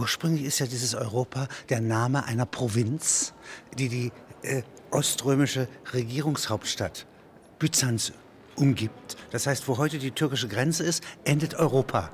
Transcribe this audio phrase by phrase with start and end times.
[0.00, 3.34] ursprünglich ist ja dieses Europa der Name einer Provinz,
[3.78, 7.06] die die äh, oströmische Regierungshauptstadt
[7.58, 8.12] Byzanz
[8.56, 9.16] umgibt.
[9.30, 12.10] Das heißt, wo heute die türkische Grenze ist, endet Europa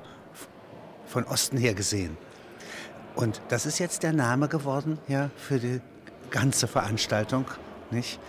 [1.07, 2.17] von Osten her gesehen.
[3.15, 5.81] Und das ist jetzt der Name geworden ja, für die
[6.29, 7.45] ganze Veranstaltung,
[7.89, 8.19] nicht?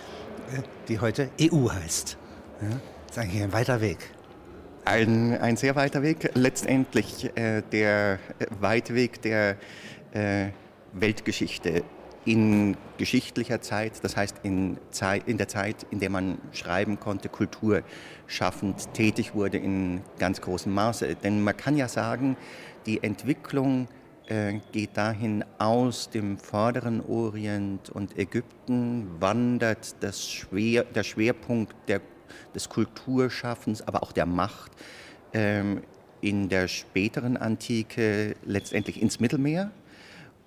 [0.53, 2.17] Äh, die heute EU heißt.
[2.63, 2.69] Ja?
[2.69, 3.99] Das ist eigentlich ein weiter Weg.
[4.89, 6.31] Ein, ein sehr weiter Weg.
[6.33, 9.57] Letztendlich äh, der äh, weite Weg der
[10.13, 10.47] äh,
[10.95, 11.85] Weltgeschichte
[12.25, 17.29] in geschichtlicher Zeit, das heißt in, Zeit, in der Zeit, in der man schreiben konnte,
[17.29, 21.17] kulturschaffend tätig wurde in ganz großem Maße.
[21.17, 22.39] Denn man kann ja sagen,
[22.87, 23.89] die Entwicklung
[24.29, 32.01] äh, geht dahin aus dem vorderen Orient und Ägypten, wandert das Schwer, der Schwerpunkt der,
[32.55, 34.73] des Kulturschaffens, aber auch der Macht
[35.33, 35.83] ähm,
[36.21, 39.71] in der späteren Antike letztendlich ins Mittelmeer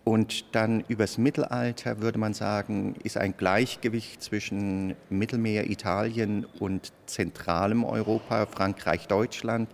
[0.03, 7.84] und dann übers Mittelalter würde man sagen, ist ein Gleichgewicht zwischen Mittelmeer, Italien und zentralem
[7.84, 9.69] Europa, Frankreich, Deutschland.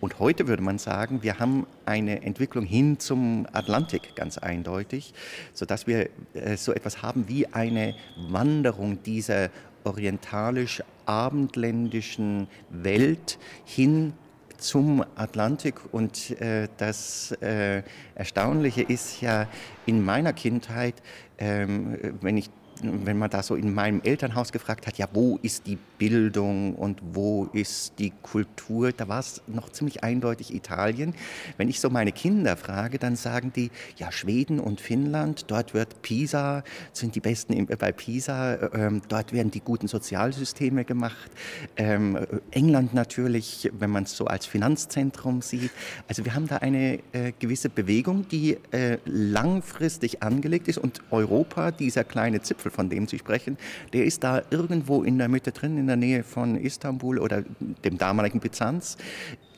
[0.00, 5.12] Und heute würde man sagen, wir haben eine Entwicklung hin zum Atlantik ganz eindeutig,
[5.52, 9.50] sodass wir äh, so etwas haben wie eine Wanderung dieser
[9.86, 14.12] orientalisch-abendländischen Welt hin
[14.58, 15.76] zum Atlantik.
[15.92, 17.84] Und äh, das äh,
[18.14, 19.46] Erstaunliche ist ja
[19.86, 20.94] in meiner Kindheit,
[21.38, 22.50] ähm, wenn ich
[22.82, 27.00] wenn man da so in meinem Elternhaus gefragt hat, ja, wo ist die Bildung und
[27.12, 31.14] wo ist die Kultur, da war es noch ziemlich eindeutig Italien.
[31.56, 36.02] Wenn ich so meine Kinder frage, dann sagen die, ja, Schweden und Finnland, dort wird
[36.02, 41.30] Pisa, sind die Besten bei Pisa, ähm, dort werden die guten Sozialsysteme gemacht.
[41.76, 42.18] Ähm,
[42.50, 45.70] England natürlich, wenn man es so als Finanzzentrum sieht.
[46.08, 51.70] Also wir haben da eine äh, gewisse Bewegung, die äh, langfristig angelegt ist und Europa,
[51.70, 53.56] dieser kleine Zipfel, Gipfel, von dem Sie sprechen,
[53.92, 57.44] der ist da irgendwo in der Mitte drin, in der Nähe von Istanbul oder
[57.84, 58.96] dem damaligen Byzanz.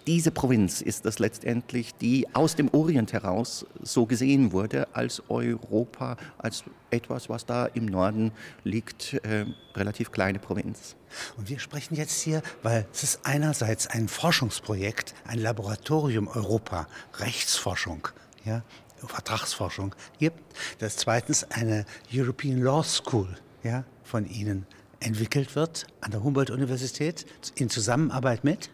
[0.06, 6.16] Diese Provinz ist das letztendlich, die aus dem Orient heraus so gesehen wurde als Europa,
[6.38, 8.32] als etwas, was da im Norden
[8.64, 9.44] liegt, äh,
[9.74, 10.96] relativ kleine Provinz.
[11.36, 16.88] Und wir sprechen jetzt hier, weil es ist einerseits ein Forschungsprojekt, ein Laboratorium Europa,
[17.18, 18.08] Rechtsforschung,
[18.46, 18.62] ja,
[19.06, 20.40] Vertragsforschung gibt,
[20.78, 23.28] dass zweitens eine European Law School
[23.62, 24.66] ja, von Ihnen
[25.00, 28.70] entwickelt wird an der Humboldt-Universität in Zusammenarbeit mit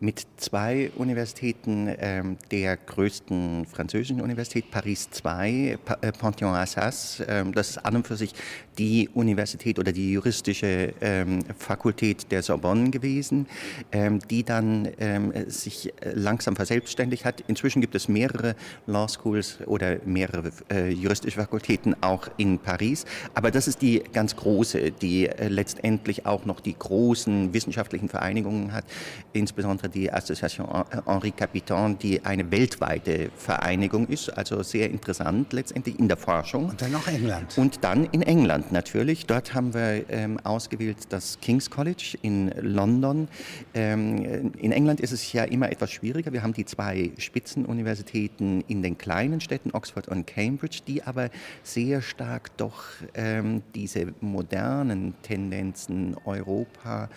[0.00, 7.22] mit zwei Universitäten ähm, der größten französischen Universität, Paris II, pa äh, Panthéon-Assas.
[7.26, 8.32] Ähm, das ist an und für sich
[8.78, 13.46] die Universität oder die juristische ähm, Fakultät der Sorbonne gewesen,
[13.90, 17.42] ähm, die dann ähm, sich äh, langsam verselbstständigt hat.
[17.48, 18.54] Inzwischen gibt es mehrere
[18.86, 23.04] Law Schools oder mehrere äh, juristische Fakultäten auch in Paris.
[23.34, 28.72] Aber das ist die ganz große, die äh, letztendlich auch noch die großen wissenschaftlichen Vereinigungen
[28.72, 28.84] hat,
[29.32, 30.68] insbesondere die Association
[31.06, 36.70] Henri Capitan, die eine weltweite Vereinigung ist, also sehr interessant letztendlich in der Forschung.
[36.70, 37.56] Und dann noch England.
[37.56, 39.26] Und dann in England natürlich.
[39.26, 43.28] Dort haben wir ähm, ausgewählt das King's College in London.
[43.74, 46.32] Ähm, in England ist es ja immer etwas schwieriger.
[46.32, 51.30] Wir haben die zwei Spitzenuniversitäten in den kleinen Städten, Oxford und Cambridge, die aber
[51.62, 52.84] sehr stark doch
[53.14, 57.08] ähm, diese modernen Tendenzen Europa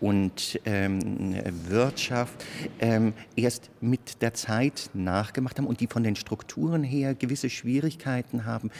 [0.00, 1.34] und ähm,
[2.08, 2.44] Wirtschaft
[2.80, 8.46] ähm, erst mit der Zeit nachgemacht haben und die von den Strukturen her gewisse Schwierigkeiten
[8.46, 8.70] haben,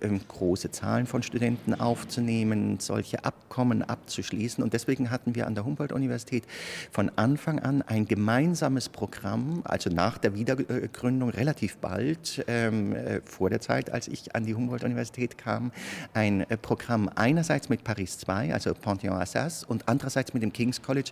[0.00, 4.62] ähm, große Zahlen von Studenten aufzunehmen, solche Abkommen abzuschließen.
[4.62, 6.44] Und deswegen hatten wir an der Humboldt-Universität
[6.90, 13.50] von Anfang an ein gemeinsames Programm, also nach der Wiedergründung relativ bald, ähm, äh, vor
[13.50, 15.72] der Zeit, als ich an die Humboldt-Universität kam,
[16.14, 21.10] ein äh, Programm einerseits mit Paris II, also Panthéon-Assas, und andererseits mit dem King's College,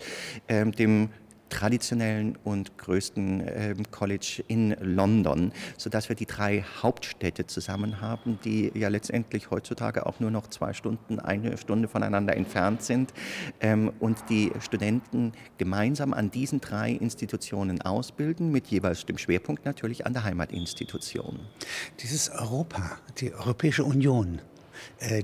[0.49, 1.09] ähm, dem
[1.51, 8.73] traditionellen und größten äh, College in London, sodass wir die drei Hauptstädte zusammen haben, die
[8.75, 13.13] ja letztendlich heutzutage auch nur noch zwei Stunden, eine Stunde voneinander entfernt sind
[13.61, 20.07] ähm, und die Studenten gemeinsam an diesen drei Institutionen ausbilden, mit jeweils dem Schwerpunkt natürlich
[20.07, 21.41] an der Heimatinstitution.
[22.01, 24.41] Dieses Europa, die Europäische Union,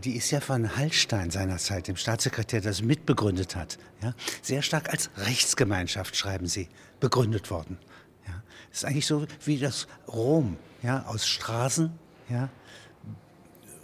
[0.04, 5.10] die ist ja von Hallstein seinerzeit, dem Staatssekretär, das mitbegründet hat, ja, sehr stark als
[5.16, 6.68] Rechtsgemeinschaft, schreiben Sie,
[7.00, 7.78] begründet worden.
[8.26, 8.42] Ja.
[8.72, 11.90] Ist eigentlich so wie das Rom, ja, aus Straßen,
[12.28, 12.48] ja,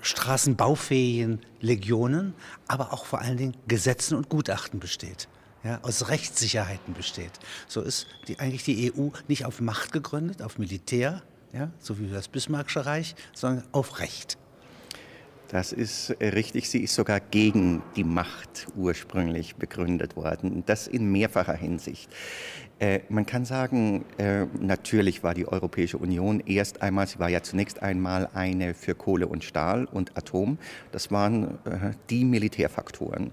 [0.02, 2.34] straßenbaufähigen Legionen,
[2.66, 5.28] aber auch vor allen Dingen Gesetzen und Gutachten besteht.
[5.64, 7.30] Ja, aus Rechtssicherheiten besteht.
[7.68, 11.22] So ist die, eigentlich die EU nicht auf Macht gegründet, auf Militär,
[11.52, 14.38] ja, so wie das Bismarckische Reich, sondern auf Recht.
[15.52, 16.70] Das ist äh, richtig.
[16.70, 20.64] Sie ist sogar gegen die Macht ursprünglich begründet worden.
[20.64, 22.10] Das in mehrfacher Hinsicht.
[22.82, 27.40] Äh, man kann sagen, äh, natürlich war die Europäische Union erst einmal, sie war ja
[27.40, 30.58] zunächst einmal eine für Kohle und Stahl und Atom.
[30.90, 33.30] Das waren äh, die Militärfaktoren.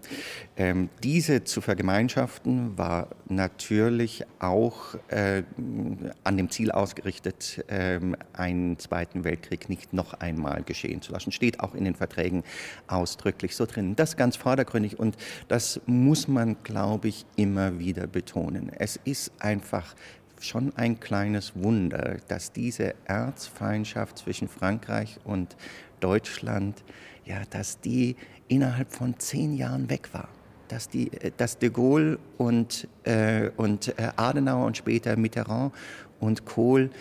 [0.56, 9.70] Ähm, diese zu vergemeinschaften war natürlich auch an dem Ziel ausgerichtet, ähm, einen Zweiten Weltkrieg
[9.70, 11.32] nicht noch einmal geschehen zu lassen.
[11.32, 12.44] Steht auch in den Verträgen
[12.88, 13.96] ausdrücklich so drin.
[13.96, 15.18] Das ganz vordergründig und
[15.48, 18.72] das muss man, glaube ich, immer wieder betonen.
[18.78, 19.96] Es ist einfach
[20.40, 25.56] schon ein kleines Wunder, dass diese Erzfeindschaft zwischen Frankreich und
[26.00, 26.84] Deutschland,
[27.26, 28.16] ja, dass die
[28.48, 30.30] innerhalb von zehn Jahren weg war.
[30.68, 35.74] Dass, die, dass de Gaulle und, äh, und äh, Adenauer und später Mitterrand
[36.20, 36.92] und Kohl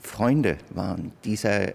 [0.00, 1.12] Freunde waren.
[1.22, 1.74] Dieser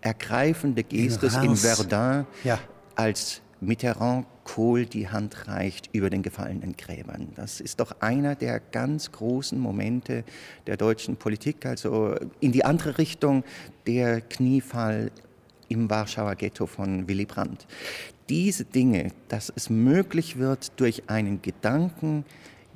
[0.00, 2.58] ergreifende Gestus in, in Verdun ja.
[2.94, 7.32] als Mitterrand Kohl die Hand reicht über den gefallenen Gräbern.
[7.34, 10.22] Das ist doch einer der ganz großen Momente
[10.68, 13.42] der deutschen Politik, also in die andere Richtung
[13.88, 15.10] der Kniefall
[15.68, 17.66] im Warschauer Ghetto von Willy Brandt.
[18.28, 22.24] Diese Dinge, dass es möglich wird durch einen Gedanken,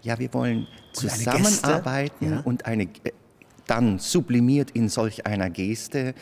[0.03, 2.91] ja, wir wollen zusammenarbeiten und eine, ja.
[2.91, 3.15] und eine
[3.69, 6.15] dann sublimiert in solch einer Geste,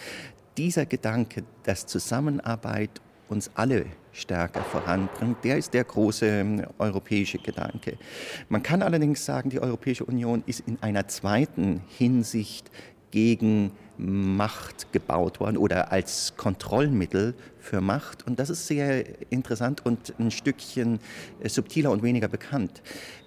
[0.58, 7.98] dieser Gedanke, dass Zusammenarbeit uns alle stärker voranbringt, der ist der große ähm, europäische Gedanke.
[8.48, 12.70] Man kann allerdings sagen, die Europäische Union ist in einer zweiten Hinsicht
[13.10, 18.26] gegen Macht gebaut worden oder als Kontrollmittel für Macht.
[18.26, 21.00] Und das ist sehr interessant und ein Stückchen
[21.40, 22.80] äh, subtiler und weniger bekannt.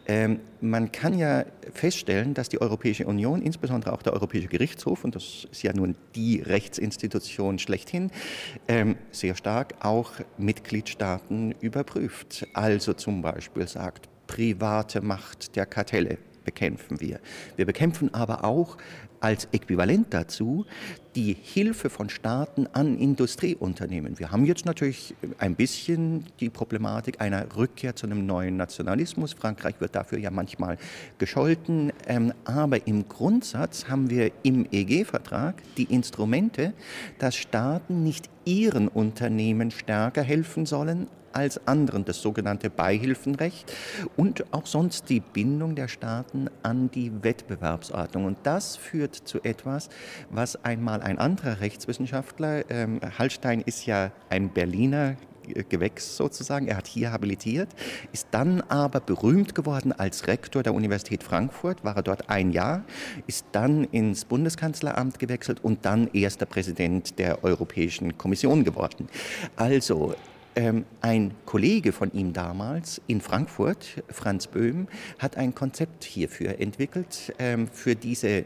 [0.08, 5.16] Ähm, man kann ja feststellen, dass die Europäische Union, insbesondere auch der Europäische Gerichtshof, und
[5.16, 8.10] das ist ja nun die Rechtsinstitution schlechthin,
[8.68, 12.48] ähm, sehr stark auch Mitgliedstaaten überprüft.
[12.54, 17.20] Also zum Beispiel sagt, private Macht der Kartelle bekämpfen wir.
[17.56, 18.78] Wir bekämpfen aber auch
[19.22, 20.66] als Äquivalent dazu
[21.16, 24.18] die Hilfe von Staaten an Industrieunternehmen.
[24.18, 29.34] Wir haben jetzt natürlich ein bisschen die Problematik einer Rückkehr zu einem neuen Nationalismus.
[29.34, 30.78] Frankreich wird dafür ja manchmal
[31.18, 31.92] gescholten.
[32.08, 36.74] Ähm, aber im Grundsatz haben wir im EG-Vertrag die Instrumente,
[37.20, 43.72] dass Staaten nicht ihren Unternehmen stärker helfen sollen als anderen, das sogenannte Beihilfenrecht
[44.18, 48.26] und auch sonst die Bindung der Staaten an die Wettbewerbsordnung.
[48.26, 49.90] Und das führt zu etwas,
[50.30, 55.16] was einmal ein anderer Rechtswissenschaftler, ähm, Hallstein ist ja ein Berliner
[55.70, 56.68] Gewächs sozusagen.
[56.68, 57.70] Er hat hier habilitiert,
[58.12, 62.84] ist dann aber berühmt geworden als Rektor der Universität Frankfurt, war er dort ein Jahr,
[63.28, 69.08] ist dann ins Bundeskanzleramt gewechselt und dann erster Präsident der Europäischen Kommission geworden.
[69.56, 70.16] Also
[70.56, 74.88] ähm, ein Kollege von ihm damals in Frankfurt, Franz Böhm,
[75.20, 78.44] hat ein Konzept hierfür entwickelt, ähm, für diese,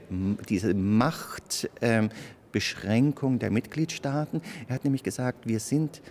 [0.50, 4.42] diese Machtbeschränkung ähm, der Mitgliedstaaten.
[4.68, 6.02] Er hat nämlich gesagt, wir sind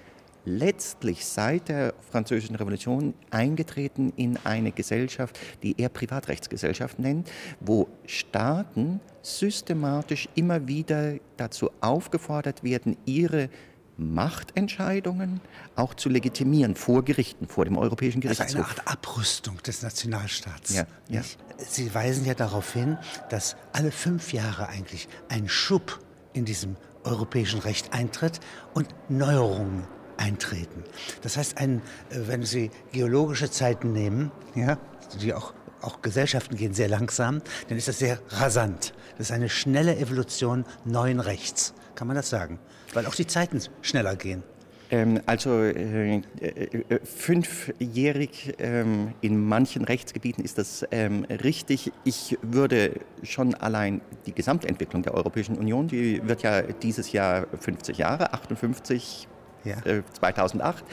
[0.44, 7.30] letztlich seit der Französischen Revolution eingetreten in eine Gesellschaft, die er Privatrechtsgesellschaft nennt,
[7.60, 13.48] wo Staaten systematisch immer wieder dazu aufgefordert werden, ihre
[13.96, 15.40] Machtentscheidungen
[15.76, 18.46] auch zu legitimieren vor Gerichten, vor dem Europäischen Gerichtshof.
[18.46, 20.74] Also eine Art Abrüstung des Nationalstaats.
[20.74, 21.22] Ja, ja.
[21.58, 22.98] Sie weisen ja darauf hin,
[23.30, 26.00] dass alle fünf Jahre eigentlich ein Schub
[26.32, 28.40] in diesem europäischen Recht eintritt
[28.72, 29.84] und Neuerungen
[30.16, 30.84] eintreten.
[31.22, 34.78] Das heißt, ein, äh, wenn Sie geologische Zeiten nehmen, ja,
[35.20, 38.94] die auch auch Gesellschaften gehen sehr langsam, dann ist das sehr rasant.
[39.18, 41.74] Das ist eine schnelle Evolution neuen Rechts.
[41.94, 42.58] Kann man das sagen?
[42.94, 44.42] Weil auch die Zeiten schneller gehen.
[44.90, 51.92] Ähm, also äh, äh, fünfjährig ähm, in manchen Rechtsgebieten ist das ähm, richtig.
[52.04, 57.98] Ich würde schon allein die Gesamtentwicklung der Europäischen Union, die wird ja dieses Jahr 50
[57.98, 59.26] Jahre, 58,
[59.64, 59.78] ja.
[59.84, 60.84] äh, 2008.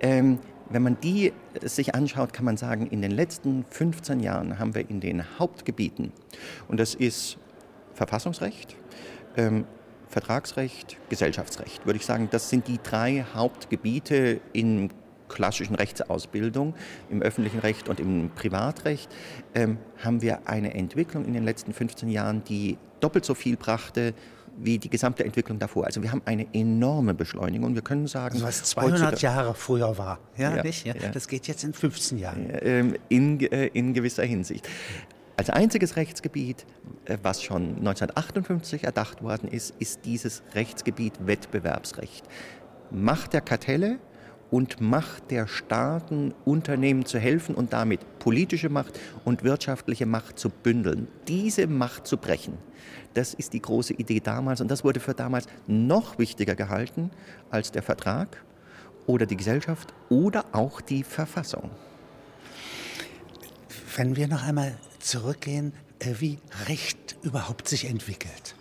[0.00, 0.38] Ähm,
[0.70, 1.32] wenn man die
[1.62, 6.12] sich anschaut, kann man sagen, in den letzten 15 Jahren haben wir in den Hauptgebieten,
[6.68, 7.36] und das ist
[7.92, 8.74] Verfassungsrecht,
[10.14, 14.90] Vertragsrecht, Gesellschaftsrecht, würde ich sagen, das sind die drei Hauptgebiete in
[15.28, 16.74] klassischen Rechtsausbildung,
[17.10, 19.10] im öffentlichen Recht und im Privatrecht,
[19.56, 24.14] ähm, haben wir eine Entwicklung in den letzten 15 Jahren, die doppelt so viel brachte
[24.56, 25.86] wie die gesamte Entwicklung davor.
[25.86, 28.34] Also wir haben eine enorme Beschleunigung wir können sagen...
[28.34, 30.86] Also was 200 Jahre früher war, ja, ja nicht?
[30.86, 32.52] Ja, ja, Das geht jetzt in 15 Jahren.
[32.62, 34.68] Ähm, in, äh, in gewisser Hinsicht.
[35.36, 36.64] Als einziges Rechtsgebiet,
[37.06, 42.24] äh, was schon 1958 erdacht worden ist, ist dieses Rechtsgebiet Wettbewerbsrecht.
[42.90, 43.98] Macht der Kartelle
[44.50, 50.50] und Macht der Staaten, Unternehmen zu helfen und damit politische Macht und wirtschaftliche Macht zu
[50.50, 51.08] bündeln.
[51.26, 52.56] Diese Macht zu brechen,
[53.14, 57.10] das ist die große Idee damals und das wurde für damals noch wichtiger gehalten
[57.50, 58.44] als der Vertrag
[59.06, 61.70] oder die Gesellschaft oder auch die Verfassung.
[63.96, 68.54] Wenn wir noch einmal zurückgehen, äh, wie Recht überhaupt sich entwickelt.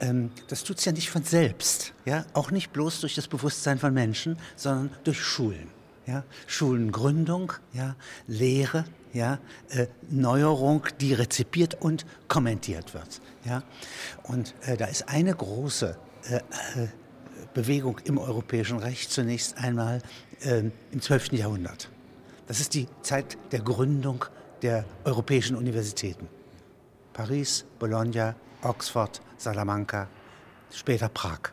[0.00, 2.24] Ähm, das tut es ja nicht von selbst, ja?
[2.32, 5.68] auch nicht bloß durch das Bewusstsein von Menschen, sondern durch Schulen.
[6.06, 6.24] Ja?
[6.46, 7.96] Schulengründung, ja?
[8.26, 9.38] Lehre, ja?
[9.70, 13.20] Äh, Neuerung, die rezipiert und kommentiert wird.
[13.44, 13.62] Ja?
[14.22, 15.96] Und äh, da ist eine große
[16.28, 16.88] äh, äh
[17.52, 20.02] Bewegung im europäischen Recht zunächst einmal
[20.42, 21.32] ähm, im 12.
[21.32, 21.90] Jahrhundert.
[22.46, 24.24] Das ist die Zeit der Gründung
[24.62, 26.28] der europäischen Universitäten.
[27.12, 30.08] Paris, Bologna, Oxford, Salamanca,
[30.72, 31.52] später Prag.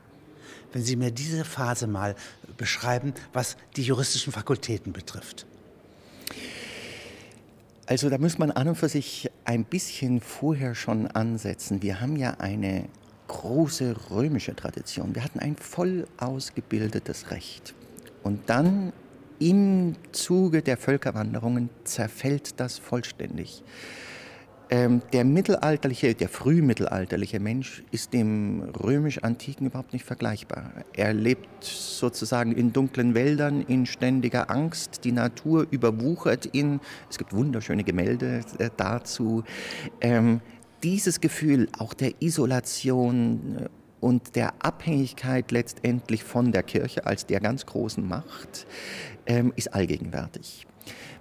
[0.73, 2.15] Wenn Sie mir diese Phase mal
[2.57, 5.45] beschreiben, was die juristischen Fakultäten betrifft.
[7.85, 11.81] Also da muss man an und für sich ein bisschen vorher schon ansetzen.
[11.81, 12.89] Wir haben ja eine
[13.27, 15.15] große römische Tradition.
[15.15, 17.73] Wir hatten ein voll ausgebildetes Recht.
[18.23, 18.91] Und dann
[19.39, 23.63] im Zuge der Völkerwanderungen zerfällt das vollständig.
[24.69, 30.71] Ähm, der mittelalterliche, der frühmittelalterliche Mensch ist dem römisch-antiken überhaupt nicht vergleichbar.
[30.93, 35.05] Er lebt sozusagen in dunklen Wäldern, in ständiger Angst.
[35.05, 36.81] Die Natur überwuchert ihn.
[37.09, 39.43] Es gibt wunderschöne Gemälde äh, dazu.
[40.01, 40.41] Ähm,
[40.83, 47.39] dieses Gefühl auch der Isolation äh, und der Abhängigkeit letztendlich von der Kirche als der
[47.39, 48.67] ganz großen Macht
[49.25, 50.67] ähm, ist allgegenwärtig.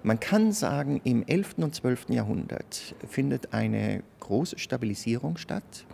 [0.03, 1.55] Man kann sagen, im 11.
[1.57, 2.09] und 12.
[2.09, 5.85] Jahrhundert findet eine große Stabilisierung statt.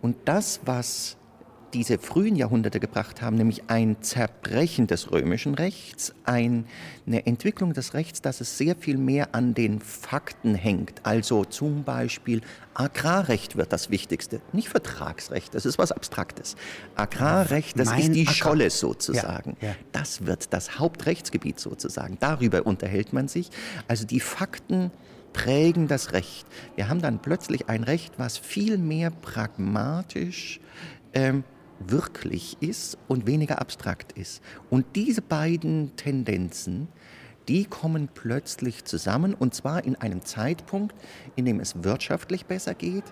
[0.00, 1.17] Und das, was
[1.74, 6.64] diese frühen Jahrhunderte gebracht haben, nämlich ein Zerbrechen des römischen Rechts, eine
[7.06, 11.00] Entwicklung des Rechts, dass es sehr viel mehr an den Fakten hängt.
[11.04, 12.40] Also zum Beispiel
[12.74, 16.56] Agrarrecht wird das Wichtigste, nicht Vertragsrecht, das ist was Abstraktes.
[16.96, 18.34] Agrarrecht, das mein ist die Acker.
[18.34, 19.56] Scholle sozusagen.
[19.60, 19.74] Ja, ja.
[19.92, 22.16] Das wird das Hauptrechtsgebiet sozusagen.
[22.20, 23.50] Darüber unterhält man sich.
[23.88, 24.90] Also die Fakten
[25.32, 26.46] prägen das Recht.
[26.76, 30.60] Wir haben dann plötzlich ein Recht, was viel mehr pragmatisch
[31.12, 31.44] ähm,
[31.80, 34.42] wirklich ist und weniger abstrakt ist.
[34.70, 36.88] Und diese beiden Tendenzen,
[37.48, 40.94] die kommen plötzlich zusammen und zwar in einem Zeitpunkt,
[41.34, 43.04] in dem es wirtschaftlich besser geht,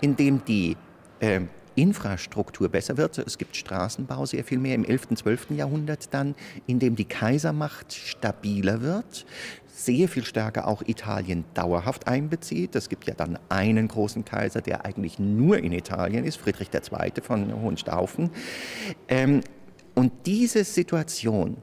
[0.00, 0.76] in dem die
[1.20, 1.42] äh,
[1.76, 3.18] Infrastruktur besser wird.
[3.18, 5.50] Es gibt Straßenbau sehr viel mehr im 11., und 12.
[5.50, 6.34] Jahrhundert dann,
[6.66, 9.24] in dem die Kaisermacht stabiler wird
[9.76, 12.74] sehr viel stärker auch Italien dauerhaft einbezieht.
[12.74, 17.12] Es gibt ja dann einen großen Kaiser, der eigentlich nur in Italien ist, Friedrich II.
[17.22, 18.30] von Hohenstaufen.
[19.08, 19.42] Ähm,
[19.94, 21.58] und diese Situation,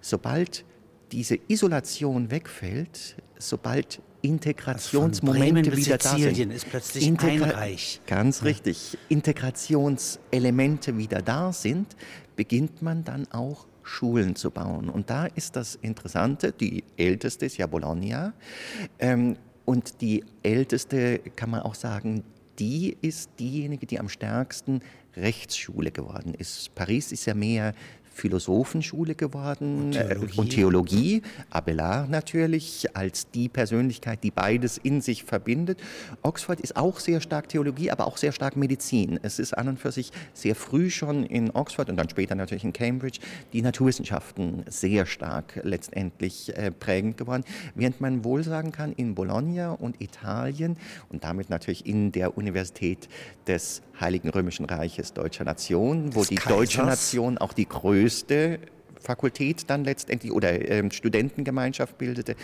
[0.00, 0.64] sobald
[1.10, 6.52] diese Isolation wegfällt, sobald Integrationsmomente also wieder da sind.
[6.52, 8.00] ist plötzlich Integra ein Reich.
[8.06, 8.46] Ganz ja.
[8.46, 8.96] richtig.
[9.10, 11.94] Integrationselemente wieder da sind,
[12.34, 14.88] beginnt man dann auch Schulen zu bauen.
[14.88, 18.32] Und da ist das Interessante, die älteste ist ja Bologna.
[18.98, 22.24] Ähm, und die älteste, kann man auch sagen,
[22.58, 24.80] die ist diejenige, die am stärksten
[25.16, 26.74] Rechtsschule geworden ist.
[26.74, 27.74] Paris ist ja mehr
[28.14, 30.38] Philosophenschule geworden und äh, Theologie.
[30.38, 31.22] und Theologie.
[31.50, 35.80] Abelard natürlich als die Persönlichkeit, die beides in sich verbindet.
[36.22, 39.18] Oxford ist auch sehr stark Theologie, aber auch sehr stark Medizin.
[39.22, 42.64] Es ist an und für sich sehr früh schon in Oxford und dann später natürlich
[42.64, 43.18] in Cambridge
[43.52, 47.44] die Naturwissenschaften sehr stark letztendlich äh, prägend geworden.
[47.74, 50.76] Während man wohl sagen kann, in Bologna und Italien
[51.08, 53.08] und damit natürlich in der Universität
[53.46, 56.56] des Heiligen Römischen Reiches Deutscher Nation, wo des die Kaisers.
[56.56, 58.03] deutsche Nation auch die größte
[59.04, 62.34] Fakultät dann letztendlich oder äh, Studentengemeinschaft bildete.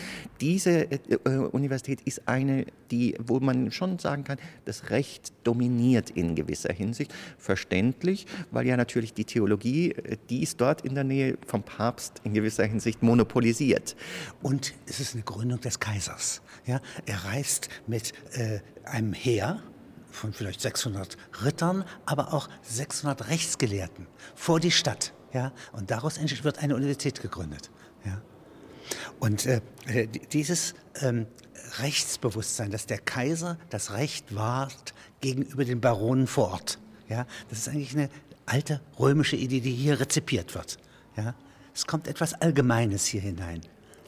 [0.40, 6.10] Diese äh, äh, Universität ist eine, die, wo man schon sagen kann, das Recht dominiert
[6.10, 7.12] in gewisser Hinsicht.
[7.38, 12.20] Verständlich, weil ja natürlich die Theologie, äh, die ist dort in der Nähe vom Papst
[12.24, 13.96] in gewisser Hinsicht monopolisiert.
[14.42, 16.42] Und es ist eine Gründung des Kaisers.
[16.66, 16.80] Ja?
[17.06, 19.62] Er reist mit äh, einem Heer
[20.10, 25.14] von vielleicht 600 Rittern, aber auch 600 Rechtsgelehrten vor die Stadt.
[25.32, 25.52] Ja?
[25.72, 27.70] Und daraus wird eine Universität gegründet.
[28.04, 28.20] Ja?
[29.18, 29.60] Und äh,
[30.32, 31.26] dieses ähm,
[31.78, 37.26] Rechtsbewusstsein, dass der Kaiser das Recht wahrt gegenüber den Baronen vor Ort, ja?
[37.48, 38.10] das ist eigentlich eine
[38.46, 40.78] alte römische Idee, die hier rezipiert wird.
[41.16, 41.34] Ja?
[41.74, 43.60] Es kommt etwas Allgemeines hier hinein.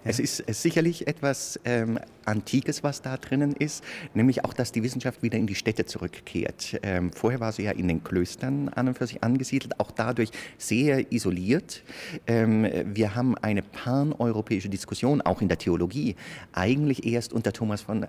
[0.04, 5.22] Es ist sicherlich etwas ähm, Antikes, was da drinnen ist, nämlich auch, dass die Wissenschaft
[5.22, 6.80] wieder in die Städte zurückkehrt.
[6.82, 10.30] Ähm, vorher war sie ja in den Klöstern an und für sich angesiedelt, auch dadurch
[10.58, 11.84] sehr isoliert.
[12.26, 16.16] Ähm, wir haben eine paneuropäische Diskussion, auch in der Theologie,
[16.52, 18.04] eigentlich erst unter Thomas von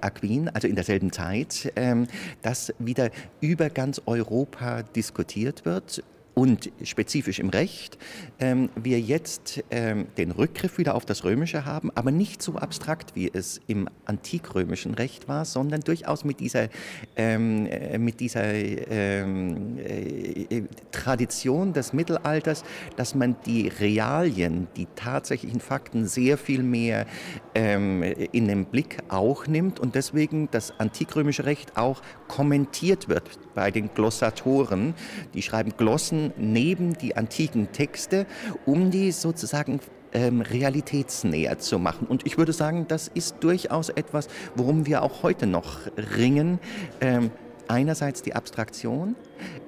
[0.00, 2.08] Aquin, also in derselben Zeit, ähm,
[2.42, 3.10] dass wieder
[3.40, 6.02] über ganz Europa diskutiert wird
[6.38, 7.96] und spezifisch im Recht
[8.38, 13.16] ähm, wir jetzt ähm, den Rückgriff wieder auf das Römische haben, aber nicht so abstrakt,
[13.16, 16.68] wie es im antikrömischen Recht war, sondern durchaus mit dieser,
[17.16, 20.62] ähm, äh, mit dieser ähm, äh,
[20.92, 22.64] Tradition des Mittelalters,
[22.96, 27.06] dass man die Realien, die tatsächlichen Fakten sehr viel mehr
[27.54, 33.22] ähm, in den Blick auch nimmt und deswegen das antikrömische Recht auch kommentiert wird
[33.54, 34.94] bei den Glossatoren.
[35.32, 38.26] Die schreiben Glossen neben die antiken Texte,
[38.64, 39.80] um die sozusagen
[40.12, 42.06] ähm, realitätsnäher zu machen.
[42.06, 45.80] Und ich würde sagen, das ist durchaus etwas, worum wir auch heute noch
[46.16, 46.58] ringen.
[47.00, 47.30] Ähm,
[47.68, 49.14] einerseits die Abstraktion,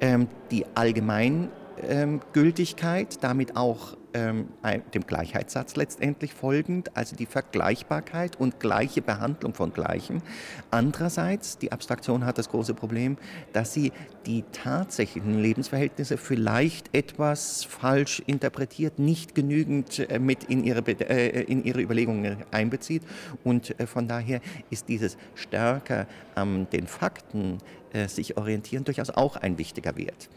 [0.01, 4.49] ähm, die Allgemeingültigkeit, damit auch ähm,
[4.95, 10.23] dem Gleichheitssatz letztendlich folgend, also die Vergleichbarkeit und gleiche Behandlung von Gleichem.
[10.71, 13.17] Andererseits, die Abstraktion hat das große Problem,
[13.53, 13.93] dass sie
[14.27, 21.65] die tatsächlichen Lebensverhältnisse vielleicht etwas falsch interpretiert, nicht genügend äh, mit in ihre, äh, in
[21.65, 23.03] ihre Überlegungen einbezieht.
[23.45, 27.59] Und äh, von daher ist dieses stärker an den Fakten
[28.07, 30.29] sich orientieren durchaus auch ein wichtiger Wert.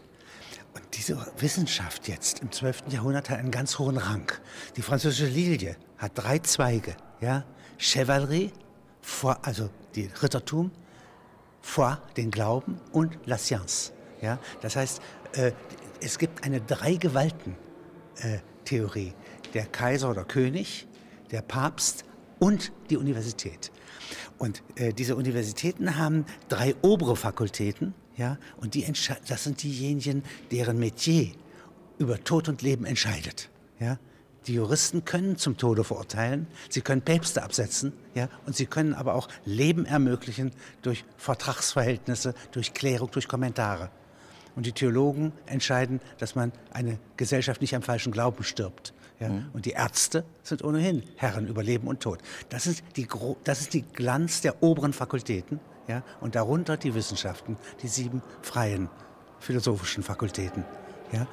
[0.74, 2.84] Und diese Wissenschaft jetzt im 12.
[2.88, 4.32] Jahrhundert hat einen ganz hohen Rang.
[4.76, 6.96] Die französische Lilie hat drei Zweige.
[7.20, 7.44] Ja?
[7.78, 8.52] Chevalerie,
[9.00, 10.70] foi, also die Rittertum,
[11.60, 13.92] foi, den Glauben und la science.
[14.20, 14.38] Ja?
[14.60, 15.00] Das heißt,
[15.34, 15.52] äh,
[16.00, 19.08] es gibt eine Drei-Gewalten-Theorie.
[19.08, 19.14] Äh,
[19.52, 20.86] der Kaiser oder König,
[21.30, 22.04] der Papst
[22.38, 23.70] und die Universität.
[24.38, 28.86] Und äh, diese Universitäten haben drei obere Fakultäten ja, und die
[29.28, 31.32] das sind diejenigen, deren Metier
[31.98, 33.48] über Tod und Leben entscheidet.
[33.80, 33.98] Ja.
[34.46, 39.14] Die Juristen können zum Tode verurteilen, sie können Päpste absetzen, ja, und sie können aber
[39.14, 40.50] auch Leben ermöglichen
[40.82, 43.90] durch Vertragsverhältnisse, durch Klärung, durch Kommentare.
[44.56, 48.92] Und die Theologen entscheiden, dass man eine Gesellschaft nicht am falschen Glauben stirbt.
[49.20, 49.28] Ja?
[49.28, 49.46] Mhm.
[49.52, 52.18] Und die Ärzte sind ohnehin Herren über Leben und Tod.
[52.48, 53.06] Das ist, die,
[53.44, 58.88] das ist die Glanz der oberen Fakultäten ja, und darunter die Wissenschaften, die sieben freien
[59.40, 60.64] philosophischen Fakultäten.
[61.12, 61.26] Ja.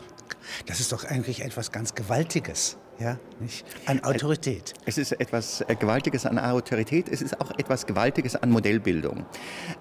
[0.66, 2.78] Das ist doch eigentlich etwas ganz Gewaltiges.
[3.00, 3.66] Ja, nicht?
[3.86, 4.74] An Autorität.
[4.86, 9.26] Es ist etwas äh, Gewaltiges an Autorität, es ist auch etwas Gewaltiges an Modellbildung.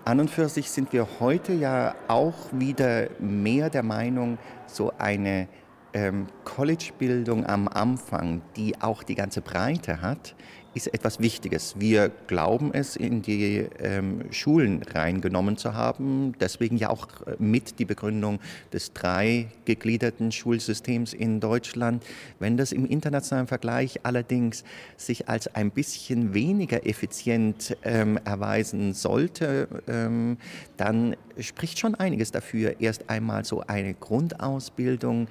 [0.05, 5.49] An und für sich sind wir heute ja auch wieder mehr der Meinung, so eine
[5.95, 10.37] ähm, College-Bildung am Anfang, die auch die ganze Breite hat,
[10.79, 11.75] ist etwas Wichtiges.
[11.79, 16.35] Wir glauben es in die ähm, Schulen reingenommen zu haben.
[16.41, 18.39] Deswegen ja auch äh, mit die Begründung
[18.73, 22.05] des dreigegliederten Schulsystems in Deutschland.
[22.39, 24.63] Wenn das im internationalen Vergleich allerdings
[24.97, 30.39] sich als ein bisschen weniger effizient ähm, erweisen sollte, ähm,
[30.77, 35.27] dann spricht schon einiges dafür, erst einmal so eine Grundausbildung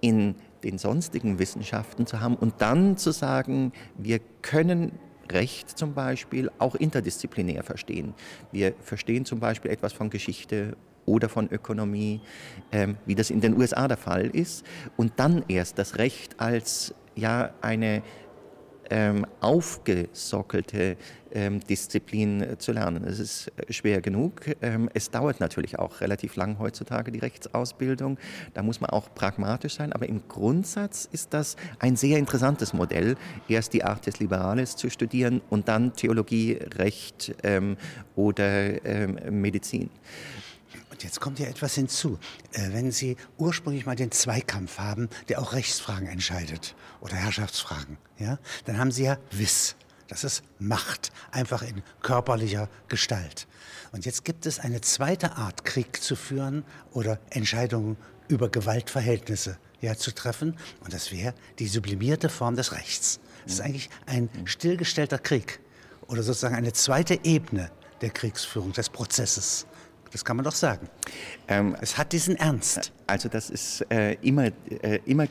[0.00, 0.34] in
[0.64, 4.92] den sonstigen Wissenschaften zu haben und dann zu sagen, wir können
[5.30, 8.14] Recht zum Beispiel auch interdisziplinär verstehen.
[8.52, 12.20] Wir verstehen zum Beispiel etwas von Geschichte oder von Ökonomie,
[12.72, 14.64] ähm, wie das in den USA der Fall ist,
[14.96, 18.02] und dann erst das Recht als ja eine
[18.90, 20.96] ähm, aufgesockelte
[21.32, 23.04] ähm, Disziplin äh, zu lernen.
[23.04, 24.42] Es ist äh, schwer genug.
[24.60, 28.18] Ähm, es dauert natürlich auch relativ lang heutzutage die Rechtsausbildung.
[28.54, 29.92] Da muss man auch pragmatisch sein.
[29.92, 33.16] Aber im Grundsatz ist das ein sehr interessantes Modell,
[33.48, 37.76] erst die Artes Liberales zu studieren und dann Theologie, Recht ähm,
[38.16, 39.90] oder ähm, Medizin.
[41.02, 42.18] Jetzt kommt ja etwas hinzu.
[42.52, 48.38] Äh, wenn Sie ursprünglich mal den Zweikampf haben, der auch Rechtsfragen entscheidet oder Herrschaftsfragen, ja,
[48.66, 49.76] dann haben Sie ja Wiss.
[50.08, 53.46] Das ist Macht, einfach in körperlicher Gestalt.
[53.92, 57.96] Und jetzt gibt es eine zweite Art, Krieg zu führen oder Entscheidungen
[58.28, 60.56] über Gewaltverhältnisse ja, zu treffen.
[60.82, 63.20] Und das wäre die sublimierte Form des Rechts.
[63.44, 65.60] Das ist eigentlich ein stillgestellter Krieg
[66.08, 69.66] oder sozusagen eine zweite Ebene der Kriegsführung, des Prozesses.
[70.12, 70.88] Das kann man doch sagen.
[71.48, 72.92] Ähm, es hat diesen Ernst.
[73.06, 74.46] Also das ist äh, immer,
[74.82, 75.26] äh, immer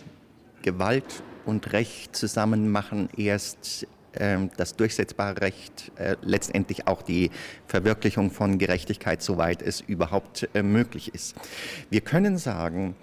[0.61, 7.31] Gewalt und Recht zusammen machen erst ähm, das durchsetzbare Recht, äh, letztendlich auch die
[7.67, 11.35] Verwirklichung von Gerechtigkeit, soweit es überhaupt äh, möglich ist.
[11.89, 12.95] Wir können sagen,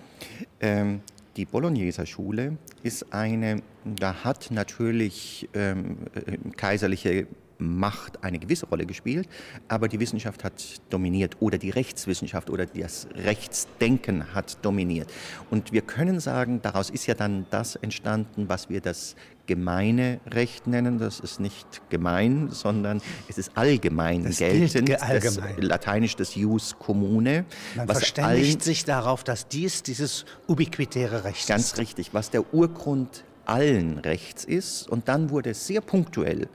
[0.61, 1.01] ähm,
[1.37, 7.27] die Bologneser Schule ist eine, da hat natürlich ähm, äh, kaiserliche
[7.59, 9.29] Macht eine gewisse Rolle gespielt,
[9.69, 15.11] aber die Wissenschaft hat dominiert oder die Rechtswissenschaft oder das Rechtsdenken hat dominiert.
[15.51, 19.17] Und wir können sagen, daraus ist ja dann das entstanden, was wir das
[19.47, 20.99] gemeine Recht nennen.
[20.99, 25.03] Das ist nicht gemein, sondern es ist allgemein das geltend.
[25.03, 25.57] Allgemein.
[25.57, 27.45] Das, lateinisch das Jus commune.
[27.75, 31.71] Man verständigt sich darauf, dass dies dieses ubiquitäre Recht ganz ist.
[31.77, 34.89] Ganz richtig, was der Urgrund allen Rechts ist.
[34.89, 36.49] Und dann wurde es sehr punktuell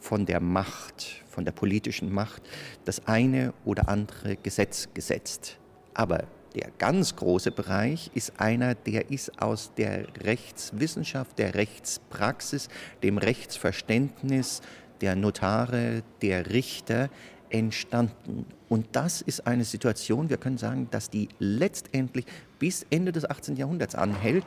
[0.00, 2.42] von der Macht, von der politischen Macht,
[2.84, 5.58] das eine oder andere Gesetz gesetzt.
[5.94, 12.68] Aber der ganz große Bereich ist einer, der ist aus der Rechtswissenschaft, der Rechtspraxis,
[13.02, 14.62] dem Rechtsverständnis
[15.00, 17.10] der Notare, der Richter
[17.50, 18.46] entstanden.
[18.68, 22.26] Und das ist eine Situation, wir können sagen, dass die letztendlich
[22.58, 23.56] bis Ende des 18.
[23.56, 24.44] Jahrhunderts anhält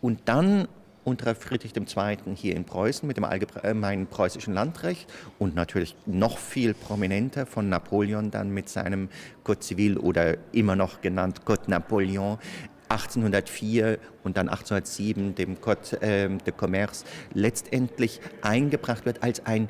[0.00, 0.68] und dann
[1.04, 2.16] unter Friedrich II.
[2.34, 8.30] hier in Preußen mit dem allgemeinen preußischen Landrecht und natürlich noch viel prominenter von Napoleon
[8.30, 9.08] dann mit seinem
[9.44, 12.38] Code Civil oder immer noch genannt Code Napoleon
[12.88, 19.68] 1804 und dann 1807 dem Code äh, de Commerce letztendlich eingebracht wird als ein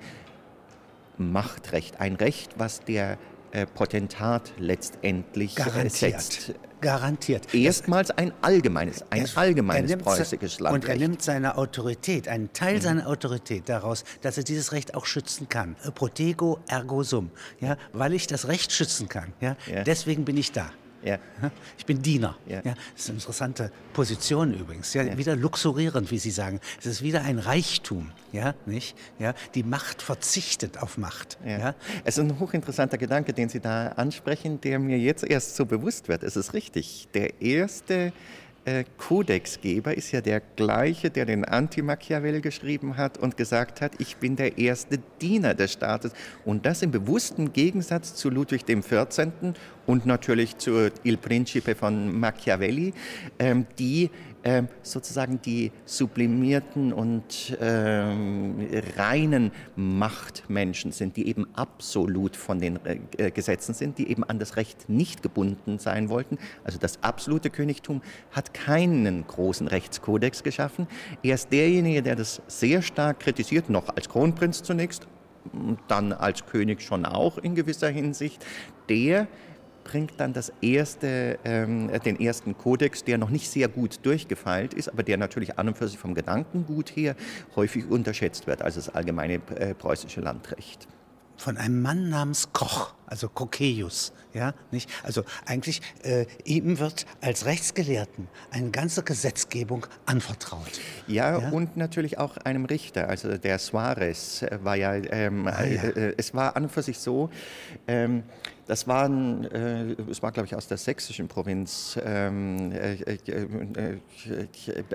[1.17, 3.19] Machtrecht, ein Recht, was der
[3.53, 6.21] äh, Potentat letztendlich Garantiert.
[6.23, 6.55] setzt.
[6.85, 7.55] Garantiert.
[7.55, 10.85] Erstmals ein allgemeines, ein es, allgemeines preußisches Landrecht.
[10.85, 12.81] Und er nimmt seine Autorität, einen Teil mhm.
[12.81, 15.77] seiner Autorität daraus, dass er dieses Recht auch schützen kann.
[15.95, 17.31] Protego ergo sum.
[17.61, 19.33] Ja, weil ich das Recht schützen kann.
[19.41, 19.83] Ja, ja.
[19.85, 20.71] Deswegen bin ich da.
[21.05, 21.19] Ja.
[21.77, 22.37] Ich bin Diener.
[22.47, 22.63] Ja.
[22.65, 22.75] ja.
[22.95, 24.95] Das ist eine interessante Position übrigens.
[24.95, 25.19] Ja, ja.
[25.19, 26.61] Wieder luxurierend, wie Sie sagen.
[26.79, 28.11] Es ist wieder ein Reichtum.
[28.33, 28.97] Ja, nicht?
[29.19, 31.39] Ja, die Macht verzichtet auf Macht.
[31.45, 31.59] Ja.
[31.59, 31.75] ja.
[32.05, 36.09] Es ist ein hochinteressanter Gedanke, den Sie da ansprechen, der mir jetzt erst so bewusst
[36.09, 36.23] wird.
[36.23, 37.09] Es ist richtig.
[37.13, 38.13] Der erste
[38.65, 44.17] äh, Kodexgeber ist ja der gleiche, der den Anti-Machiavel geschrieben hat und gesagt hat, ich
[44.17, 46.13] bin der erste Diener des Staates.
[46.45, 49.55] Und das im bewussten Gegensatz zu Ludwig XIV.
[49.87, 52.95] und natürlich zu Il Principe von Machiavelli,
[53.39, 54.11] ähm, die
[54.45, 63.31] ähm, sozusagen die sublimierten und ähm, reinen Machtmenschen sind, die eben absolut von den äh,
[63.31, 66.39] Gesetzen sind, die eben an das Recht nicht gebunden sein wollten.
[66.63, 68.03] Also das absolute Königtum
[68.33, 70.89] hat keinen großen Rechtskodex geschaffen.
[71.23, 75.09] Er ist derjenige, der das sehr stark kritisiert, noch als Kronprinz zunächst,
[75.89, 78.45] dann als König schon auch in gewisser Hinsicht,
[78.89, 79.27] der
[79.85, 84.89] bringt dann das erste, ähm, den ersten Kodex, der noch nicht sehr gut durchgefeilt ist,
[84.89, 87.15] aber der natürlich an und für sich vom Gedankengut her
[87.55, 90.89] häufig unterschätzt wird als das allgemeine äh, preußische Landrecht
[91.37, 94.89] von einem Mann namens Koch, also Cocceius, ja, nicht?
[95.03, 100.81] Also eigentlich äh, ihm wird als Rechtsgelehrten eine ganze Gesetzgebung anvertraut.
[101.07, 105.83] Ja, ja, und natürlich auch einem Richter, also der Suarez war ja, ähm, ah, ja.
[105.83, 107.31] Äh, äh, es war an und für sich so,
[107.87, 108.23] ähm,
[108.67, 113.99] das waren, äh, es war glaube ich aus der sächsischen Provinz, ähm, äh, äh, äh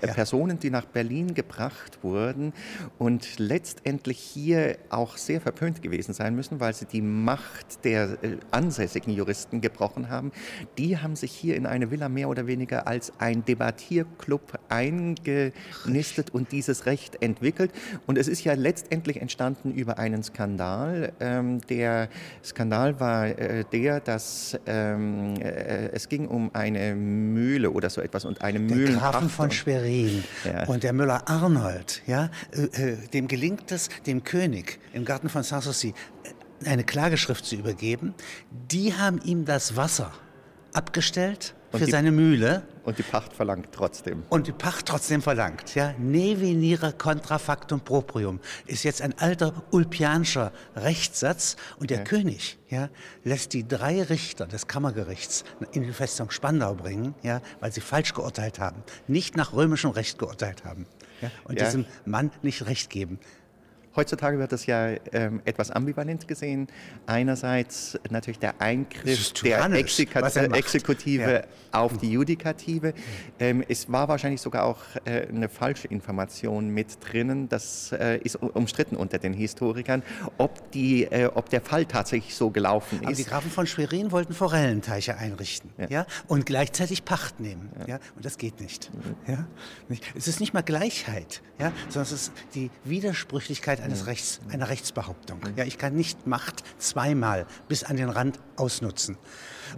[0.01, 0.13] ja.
[0.13, 2.53] Personen, die nach Berlin gebracht wurden
[2.97, 8.38] und letztendlich hier auch sehr verpönt gewesen sein müssen, weil sie die Macht der äh,
[8.51, 10.32] ansässigen Juristen gebrochen haben.
[10.77, 16.51] Die haben sich hier in eine Villa mehr oder weniger als ein Debattierclub eingenistet und
[16.51, 17.71] dieses Recht entwickelt.
[18.08, 21.13] Und es ist ja letztendlich entstanden über einen Skandal.
[21.19, 22.10] Ähm, der
[22.43, 28.26] Skandal war äh, der, dass ähm, äh, es ging um eine Mühle oder so etwas
[28.26, 28.91] und eine Mühle.
[28.91, 30.65] Der Grafen von Schwerin ja.
[30.65, 35.43] und der Müller Arnold, ja, äh, äh, dem gelingt es, dem König im Garten von
[35.43, 35.93] Sanssouci
[36.63, 38.13] äh, eine Klageschrift zu übergeben.
[38.72, 40.12] Die haben ihm das Wasser
[40.74, 42.63] abgestellt für die, seine Mühle.
[42.84, 44.23] Und die Pacht verlangt trotzdem.
[44.29, 45.75] Und die Pacht trotzdem verlangt.
[45.75, 45.93] Ja?
[45.97, 51.55] Ne venire contra factum proprium ist jetzt ein alter ulpianischer Rechtssatz.
[51.79, 52.03] Und der ja.
[52.03, 52.89] König ja,
[53.23, 58.13] lässt die drei Richter des Kammergerichts in die Festung Spandau bringen, ja, weil sie falsch
[58.13, 60.88] geurteilt haben, nicht nach römischem Recht geurteilt haben.
[61.21, 61.32] Ja?
[61.43, 61.65] Und ja.
[61.65, 63.19] diesem Mann nicht Recht geben.
[63.95, 66.67] Heutzutage wird das ja ähm, etwas ambivalent gesehen.
[67.08, 71.43] Einerseits natürlich der Eingriff der Exeka Exekutive ja.
[71.71, 72.93] auf die Judikative.
[73.39, 77.49] Ähm, es war wahrscheinlich sogar auch äh, eine falsche Information mit drinnen.
[77.49, 80.04] Das äh, ist umstritten unter den Historikern,
[80.38, 83.06] ob, die, äh, ob der Fall tatsächlich so gelaufen ist.
[83.06, 85.88] Aber die Grafen von Schwerin wollten Forellenteiche einrichten ja.
[85.89, 86.06] ja.
[86.28, 87.71] und gleichzeitig Pacht nehmen.
[87.80, 87.95] Ja.
[87.95, 87.99] ja?
[88.15, 88.91] Und das geht nicht.
[88.93, 89.34] Mhm.
[89.34, 89.47] Ja?
[90.15, 91.71] Es ist nicht mal Gleichheit, ja?
[91.89, 95.39] sondern es ist die Widersprüchlichkeit Möglichkeit eines Rechts, einer Rechtsbehauptung.
[95.56, 99.18] Ja, ich kann nicht Macht zweimal bis an den Rand ausnutzen.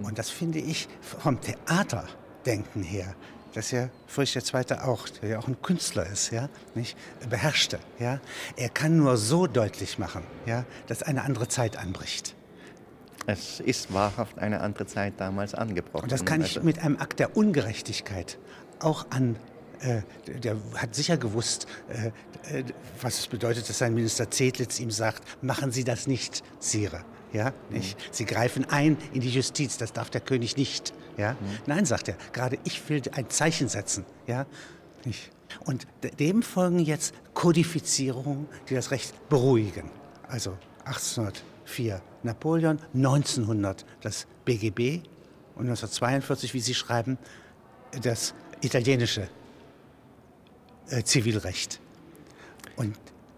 [0.01, 3.15] Und das finde ich vom Theaterdenken her
[3.53, 4.77] dass ja Friedrich II.
[4.77, 6.97] auch, der ja auch ein Künstler ist, ja, nicht,
[7.29, 7.79] beherrschte.
[7.99, 8.21] Ja.
[8.55, 12.33] Er kann nur so deutlich machen, ja, dass eine andere Zeit anbricht.
[13.27, 16.03] Es ist wahrhaft eine andere Zeit damals angebrochen.
[16.03, 18.39] Und das kann ich also mit einem Akt der Ungerechtigkeit
[18.79, 19.35] auch an
[19.81, 22.11] äh, der hat sicher gewusst, äh,
[22.59, 22.63] äh,
[23.01, 27.03] was es bedeutet, dass sein Minister Zedlitz ihm sagt, machen Sie das nicht, Sire.
[27.33, 27.97] Ja, nicht?
[27.97, 28.03] Mhm.
[28.11, 30.93] Sie greifen ein in die Justiz, das darf der König nicht.
[31.17, 31.33] Ja?
[31.33, 31.37] Mhm.
[31.65, 34.05] Nein, sagt er, gerade ich will ein Zeichen setzen.
[34.27, 34.45] Ja?
[35.05, 35.31] Nicht?
[35.65, 35.87] Und
[36.19, 39.89] dem folgen jetzt Kodifizierungen, die das Recht beruhigen.
[40.27, 45.01] Also 1804 Napoleon, 1900 das BGB
[45.55, 47.17] und 1942, wie Sie schreiben,
[48.01, 49.29] das italienische
[50.91, 51.79] äh, Zivilrecht.
[52.75, 52.95] Und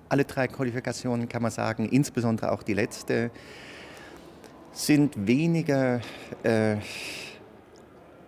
[0.09, 3.31] alle drei Qualifikationen kann man sagen, insbesondere auch die letzte,
[4.71, 6.01] sind weniger
[6.43, 6.77] äh,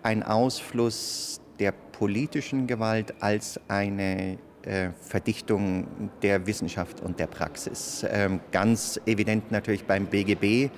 [0.03, 8.05] ein Ausfluss der politischen Gewalt als eine äh, Verdichtung der Wissenschaft und der Praxis.
[8.09, 10.69] Ähm, ganz evident natürlich beim BGB,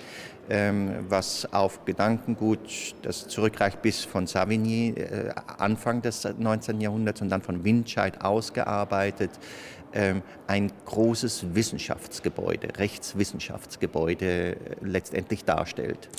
[1.10, 6.80] was auf Gedankengut, das zurückreicht bis von Savigny, äh, Anfang des 19.
[6.80, 9.77] Jahrhunderts und dann von Windscheid ausgearbeitet, ähm,
[10.48, 16.10] ein großes Wissenschaftsgebäude, Rechtswissenschaftsgebäude äh, letztendlich darstellt.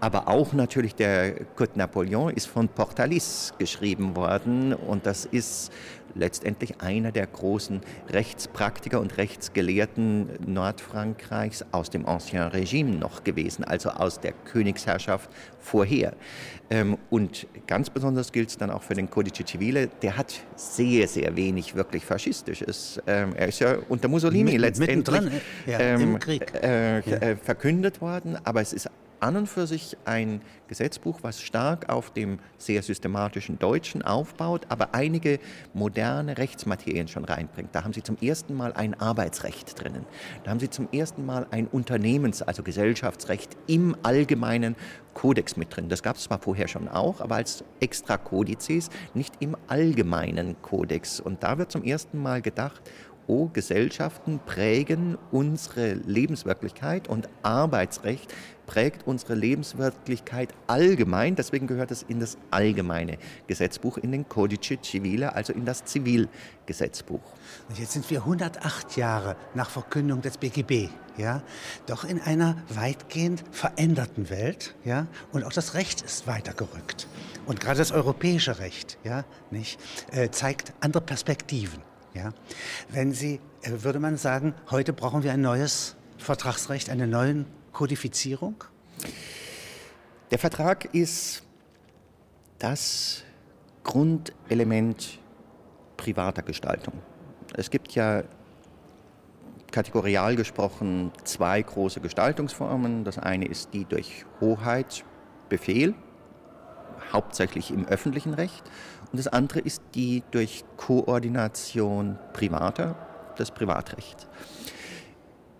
[0.00, 5.72] Aber auch natürlich der Code Napoleon ist von Portalis geschrieben worden und das ist
[6.14, 13.90] letztendlich einer der großen Rechtspraktiker und Rechtsgelehrten Nordfrankreichs aus dem Ancien Regime noch gewesen, also
[13.90, 16.14] aus der Königsherrschaft vorher.
[16.70, 21.08] Ähm, und ganz besonders gilt es dann auch für den Codice Civile, der hat sehr,
[21.08, 23.00] sehr wenig wirklich Faschistisches.
[23.22, 25.22] Ähm, er ist ja unter Mussolini Mitten, letztendlich
[25.66, 31.20] ja, ähm, äh, äh, verkündet worden, aber es ist an und für sich ein Gesetzbuch,
[31.22, 35.40] was stark auf dem sehr systematischen Deutschen aufbaut, aber einige
[35.74, 37.70] moderne Rechtsmaterien schon reinbringt.
[37.72, 40.04] Da haben Sie zum ersten Mal ein Arbeitsrecht drinnen.
[40.44, 44.76] Da haben Sie zum ersten Mal ein Unternehmens-, also Gesellschaftsrecht im allgemeinen
[45.14, 45.88] Kodex mit drin.
[45.88, 51.18] Das gab es zwar vorher schon auch, aber als Extrakodizes, nicht im allgemeinen Kodex.
[51.18, 52.82] Und da wird zum ersten Mal gedacht,
[53.28, 58.34] oh, Gesellschaften prägen unsere Lebenswirklichkeit und Arbeitsrecht
[58.66, 61.36] prägt unsere Lebenswirklichkeit allgemein.
[61.36, 67.22] Deswegen gehört es in das allgemeine Gesetzbuch, in den Codice Civile, also in das Zivilgesetzbuch.
[67.68, 71.42] Und jetzt sind wir 108 Jahre nach Verkündung des BGB, ja,
[71.86, 77.08] doch in einer weitgehend veränderten Welt, ja, und auch das Recht ist weitergerückt.
[77.46, 79.80] Und gerade das europäische Recht, ja, nicht,
[80.12, 81.87] äh, zeigt andere Perspektiven.
[82.14, 82.32] Ja.
[82.88, 88.64] Wenn Sie, äh, würde man sagen, heute brauchen wir ein neues Vertragsrecht, einen neuen Kodifizierung?
[90.30, 91.42] Der Vertrag ist
[92.58, 93.22] das
[93.84, 95.20] Grundelement
[95.96, 96.94] privater Gestaltung.
[97.54, 98.24] Es gibt ja
[99.70, 103.04] kategorial gesprochen zwei große Gestaltungsformen.
[103.04, 105.04] Das eine ist die durch Hoheit,
[105.48, 105.94] Befehl,
[107.12, 108.62] hauptsächlich im öffentlichen Recht.
[109.12, 112.94] Und das andere ist die durch Koordination privater,
[113.36, 114.28] das Privatrecht.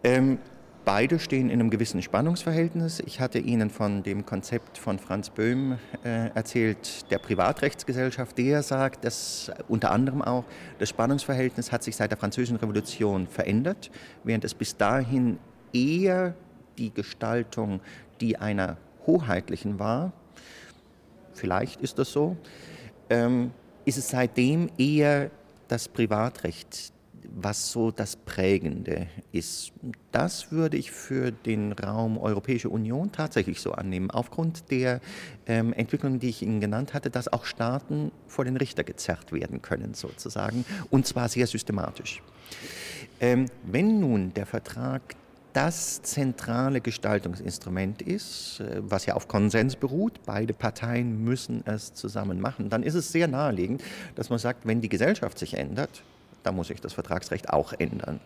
[0.04, 0.38] Ähm,
[0.88, 3.00] Beide stehen in einem gewissen Spannungsverhältnis.
[3.00, 9.04] Ich hatte Ihnen von dem Konzept von Franz Böhm äh, erzählt, der Privatrechtsgesellschaft, der sagt,
[9.04, 10.44] dass unter anderem auch
[10.78, 13.90] das Spannungsverhältnis hat sich seit der Französischen Revolution verändert,
[14.24, 15.38] während es bis dahin
[15.74, 16.34] eher
[16.78, 17.80] die Gestaltung,
[18.22, 20.12] die einer hoheitlichen war,
[21.34, 22.38] vielleicht ist das so,
[23.11, 23.53] ähm,
[23.85, 25.31] ist es seitdem eher
[25.68, 26.92] das Privatrecht,
[27.31, 29.73] was so das Prägende ist.
[30.12, 35.01] Das würde ich für den Raum Europäische Union tatsächlich so annehmen, aufgrund der
[35.47, 39.62] ähm, Entwicklung, die ich Ihnen genannt hatte, dass auch Staaten vor den Richter gezerrt werden
[39.62, 42.23] können, sozusagen, und zwar sehr systematisch.
[43.21, 45.03] Ähm, wenn nun der Vertrag
[45.52, 52.40] das zentrale Gestaltungsinstrument ist, äh, was ja auf Konsens beruht, beide Parteien müssen es zusammen
[52.40, 53.82] machen, dann ist es sehr naheliegend,
[54.14, 56.02] dass man sagt, wenn die Gesellschaft sich ändert,
[56.42, 58.20] da muss sich das Vertragsrecht auch ändern.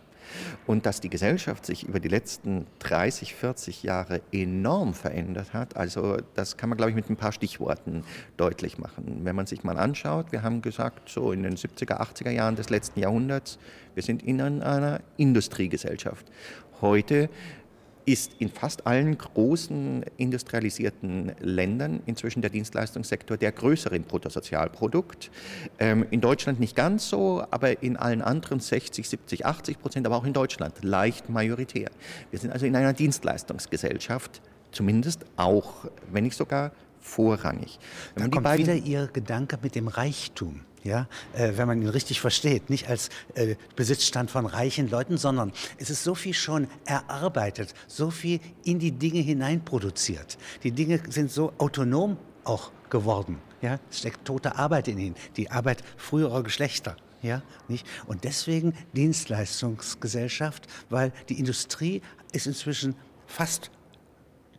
[0.66, 6.18] Und dass die Gesellschaft sich über die letzten 30, 40 Jahre enorm verändert hat, also
[6.34, 8.04] das kann man, glaube ich, mit ein paar Stichworten
[8.36, 9.20] deutlich machen.
[9.24, 12.70] Wenn man sich mal anschaut, wir haben gesagt, so in den 70er, 80er Jahren des
[12.70, 13.58] letzten Jahrhunderts,
[13.94, 16.26] wir sind in einer Industriegesellschaft.
[16.82, 17.30] Heute
[18.04, 25.30] ist in fast allen großen industrialisierten Ländern inzwischen der Dienstleistungssektor der größere im Bruttosozialprodukt.
[25.78, 30.16] Ähm, in Deutschland nicht ganz so, aber in allen anderen 60, 70, 80 Prozent, aber
[30.16, 31.90] auch in Deutschland leicht majoritär.
[32.30, 34.42] Wir sind also in einer Dienstleistungsgesellschaft,
[34.72, 37.78] zumindest auch, wenn nicht sogar vorrangig.
[38.14, 42.20] Wenn da kommt wieder Ihr Gedanke mit dem Reichtum ja, äh, wenn man ihn richtig
[42.20, 47.74] versteht, nicht als äh, Besitzstand von reichen Leuten, sondern es ist so viel schon erarbeitet,
[47.86, 50.38] so viel in die Dinge hineinproduziert.
[50.62, 53.38] Die Dinge sind so autonom auch geworden.
[53.60, 56.96] Ja, es steckt tote Arbeit in ihnen, die Arbeit früherer Geschlechter.
[57.22, 57.86] Ja, nicht?
[58.06, 63.70] Und deswegen Dienstleistungsgesellschaft, weil die Industrie ist inzwischen fast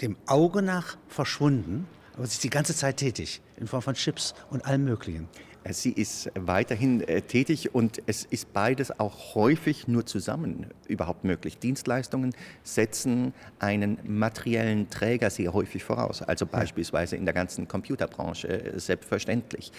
[0.02, 4.34] dem Auge nach verschwunden, aber sie ist die ganze Zeit tätig in Form von Chips
[4.50, 5.28] und allem Möglichen.
[5.70, 11.58] Sie ist weiterhin äh, tätig und es ist beides auch häufig nur zusammen überhaupt möglich.
[11.58, 18.80] Dienstleistungen setzen einen materiellen Träger sehr häufig voraus, also beispielsweise in der ganzen Computerbranche äh,
[18.80, 19.72] selbstverständlich.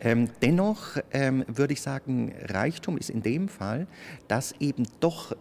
[0.00, 3.86] Ähm, dennoch ähm, würde ich sagen, Reichtum ist in dem Fall,
[4.26, 5.36] dass eben doch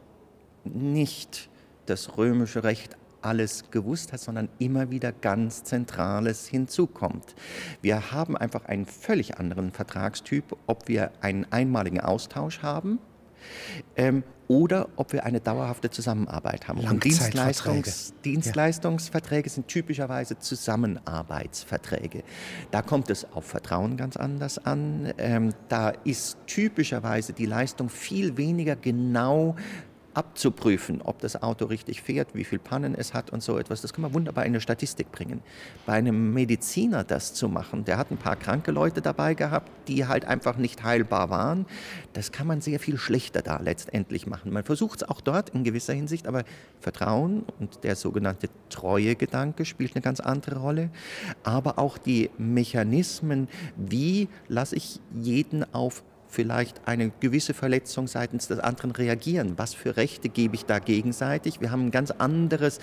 [0.64, 1.50] nicht
[1.88, 2.96] das römische Recht
[3.28, 7.36] alles gewusst hat, sondern immer wieder ganz Zentrales hinzukommt.
[7.82, 13.00] Wir haben einfach einen völlig anderen Vertragstyp, ob wir einen einmaligen Austausch haben
[13.98, 16.80] ähm, oder ob wir eine dauerhafte Zusammenarbeit haben.
[16.80, 19.54] Und Dienstleistungs Dienstleistungsverträge ja.
[19.54, 22.24] sind typischerweise Zusammenarbeitsverträge.
[22.72, 25.14] Da kommt es auf Vertrauen ganz anders an.
[25.18, 29.58] Ähm, da ist typischerweise die Leistung viel weniger genau
[30.18, 33.82] abzuprüfen, ob das Auto richtig fährt, wie viele Pannen es hat und so etwas.
[33.82, 35.42] Das kann man wunderbar in eine Statistik bringen.
[35.86, 40.08] Bei einem Mediziner das zu machen, der hat ein paar kranke Leute dabei gehabt, die
[40.08, 41.68] halt einfach nicht heilbar waren,
[42.14, 44.52] das kann man sehr viel schlechter da letztendlich machen.
[44.52, 46.44] Man versucht es auch dort in gewisser Hinsicht, aber
[46.80, 50.90] Vertrauen und der sogenannte Treuegedanke spielt eine ganz andere Rolle.
[51.44, 58.60] Aber auch die Mechanismen, wie lasse ich jeden auf vielleicht eine gewisse Verletzung seitens des
[58.60, 59.54] anderen reagieren.
[59.58, 61.60] Was für Rechte gebe ich da gegenseitig?
[61.62, 62.80] Wir haben ein ganz anderes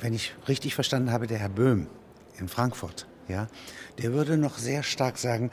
[0.01, 1.87] wenn ich richtig verstanden habe, der Herr Böhm
[2.39, 3.47] in Frankfurt, ja,
[3.99, 5.51] der würde noch sehr stark sagen,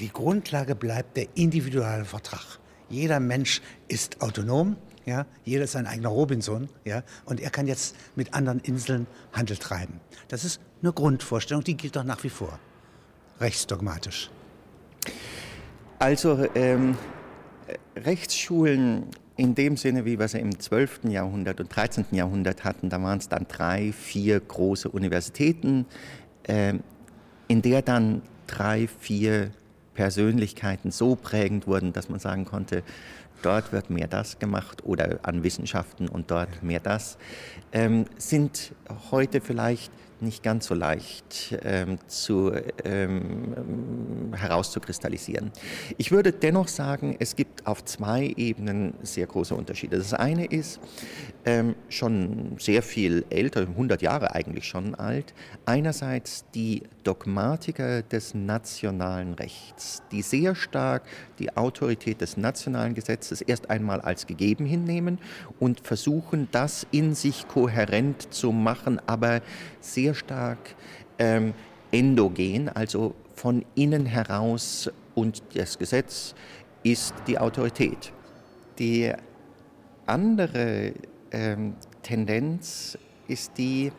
[0.00, 2.58] die Grundlage bleibt der individuelle Vertrag.
[2.88, 7.94] Jeder Mensch ist autonom, ja, jeder ist sein eigener Robinson, ja, und er kann jetzt
[8.16, 10.00] mit anderen Inseln Handel treiben.
[10.26, 12.58] Das ist eine Grundvorstellung, die gilt doch nach wie vor,
[13.40, 14.30] rechtsdogmatisch.
[16.00, 16.96] Also ähm,
[17.96, 21.04] Rechtsschulen in dem Sinne, wie wir sie im 12.
[21.04, 22.06] Jahrhundert und 13.
[22.10, 25.86] Jahrhundert hatten, da waren es dann drei, vier große Universitäten,
[26.42, 26.74] äh,
[27.46, 29.52] in der dann drei, vier
[29.94, 32.82] Persönlichkeiten so prägend wurden, dass man sagen konnte,
[33.42, 37.16] dort wird mehr das gemacht oder an Wissenschaften und dort mehr das,
[37.72, 38.72] ähm, sind
[39.12, 42.52] heute vielleicht nicht ganz so leicht ähm, zu,
[42.84, 45.50] ähm, herauszukristallisieren.
[45.96, 49.98] Ich würde dennoch sagen, es gibt auf zwei Ebenen sehr große Unterschiede.
[49.98, 50.80] Das eine ist
[51.44, 55.34] ähm, schon sehr viel älter, 100 Jahre eigentlich schon alt.
[55.66, 61.04] Einerseits die Dogmatiker des nationalen Rechts, die sehr stark
[61.38, 65.18] die Autorität des nationalen Gesetzes erst einmal als gegeben hinnehmen
[65.58, 69.40] und versuchen, das in sich kohärent zu machen, aber
[69.80, 70.58] sehr stark
[71.18, 71.54] ähm,
[71.90, 76.34] endogen, also von innen heraus und das Gesetz
[76.82, 78.12] ist die Autorität.
[78.78, 79.12] Die
[80.06, 80.92] andere
[81.32, 82.96] ähm, Tendenz
[83.26, 83.92] ist die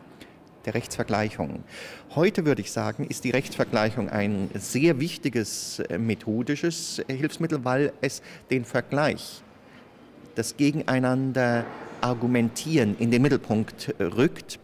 [0.64, 1.64] der Rechtsvergleichung.
[2.14, 8.22] Heute würde ich sagen, ist die Rechtsvergleichung ein sehr wichtiges äh, methodisches Hilfsmittel, weil es
[8.50, 9.42] den Vergleich,
[10.40, 11.66] das Gegeneinander
[12.00, 14.58] argumentieren in den Mittelpunkt rückt.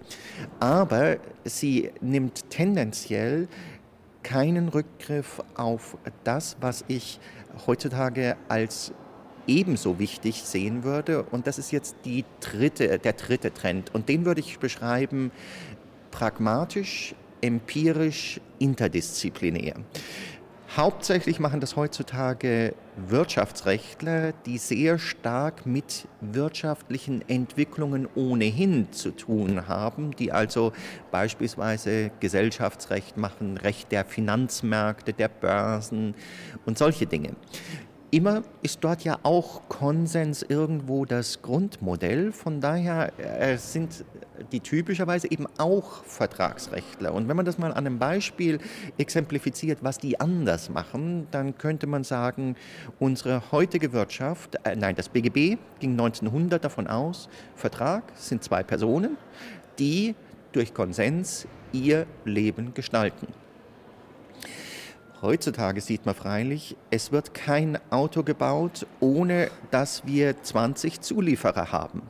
[0.59, 3.47] Aber sie nimmt tendenziell
[4.23, 7.21] keinen Rückgriff auf das, was ich
[7.67, 8.95] heutzutage als
[9.47, 11.25] ebenso wichtig sehen würde.
[11.25, 13.95] Und das ist jetzt die dritte, der dritte Trend.
[13.95, 15.31] Und den würde ich beschreiben
[16.11, 19.75] pragmatisch, empirisch, interdisziplinär.
[20.75, 30.11] Hauptsächlich machen das heutzutage Wirtschaftsrechtler, die sehr stark mit wirtschaftlichen Entwicklungen ohnehin zu tun haben,
[30.17, 30.73] die also
[31.13, 36.15] beispielsweise Gesellschaftsrecht machen, Recht der Finanzmärkte, der Börsen
[36.67, 37.37] und solche Dinge.
[38.17, 42.33] Immer ist dort ja auch Konsens irgendwo das Grundmodell.
[42.33, 44.07] Von daher äh, sind
[44.53, 47.13] die typischerweise eben auch Vertragsrechtler.
[47.13, 48.59] Und wenn man das mal an einem Beispiel
[48.97, 52.57] exemplifiziert, was die anders machen, dann könnte man sagen,
[52.99, 59.19] unsere heutige Wirtschaft, äh, nein, das BGB ging 1900 davon aus, Vertrag sind zwei Personen,
[59.79, 60.15] die
[60.53, 63.27] durch Konsens ihr Leben gestalten.
[65.23, 72.03] Heutzutage sieht man freilich, es wird kein Auto gebaut, ohne dass wir 20 Zulieferer haben.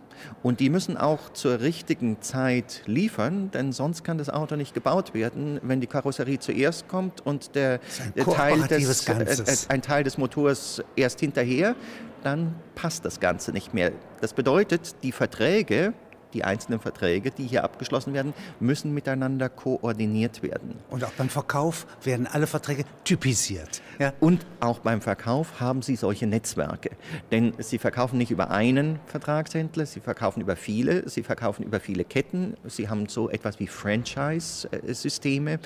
[0.43, 5.15] Und die müssen auch zur richtigen Zeit liefern, denn sonst kann das Auto nicht gebaut
[5.15, 7.81] werden, wenn die Karosserie zuerst kommt und der,
[8.17, 11.77] der Teil des, äh, äh, ein Teil des Motors erst hinterher,
[12.25, 13.93] dann passt das Ganze nicht mehr.
[14.21, 15.93] Das bedeutet, die Verträge
[16.37, 20.76] die einzelnen Verträge, die hier abgeschlossen werden, müssen miteinander koordiniert werden.
[20.91, 23.80] Und auch beim Verkauf werden alle Verträge typisiert.
[23.99, 24.12] Ja?
[24.20, 26.91] Und auch beim Verkauf haben Sie solche Netzwerke.
[27.32, 32.05] Denn Sie verkaufen nicht über einen Vertragshändler, Sie verkaufen über viele, Sie verkaufen über viele
[32.05, 35.59] Ketten, Sie haben so etwas wie Franchise-Systeme.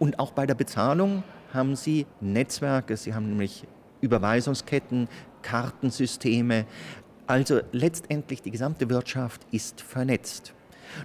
[0.00, 1.22] Und auch bei der Bezahlung
[1.52, 3.64] haben Sie Netzwerke, Sie haben nämlich
[4.00, 5.08] Überweisungsketten,
[5.42, 6.66] Kartensysteme,
[7.26, 10.52] also letztendlich die gesamte Wirtschaft ist vernetzt.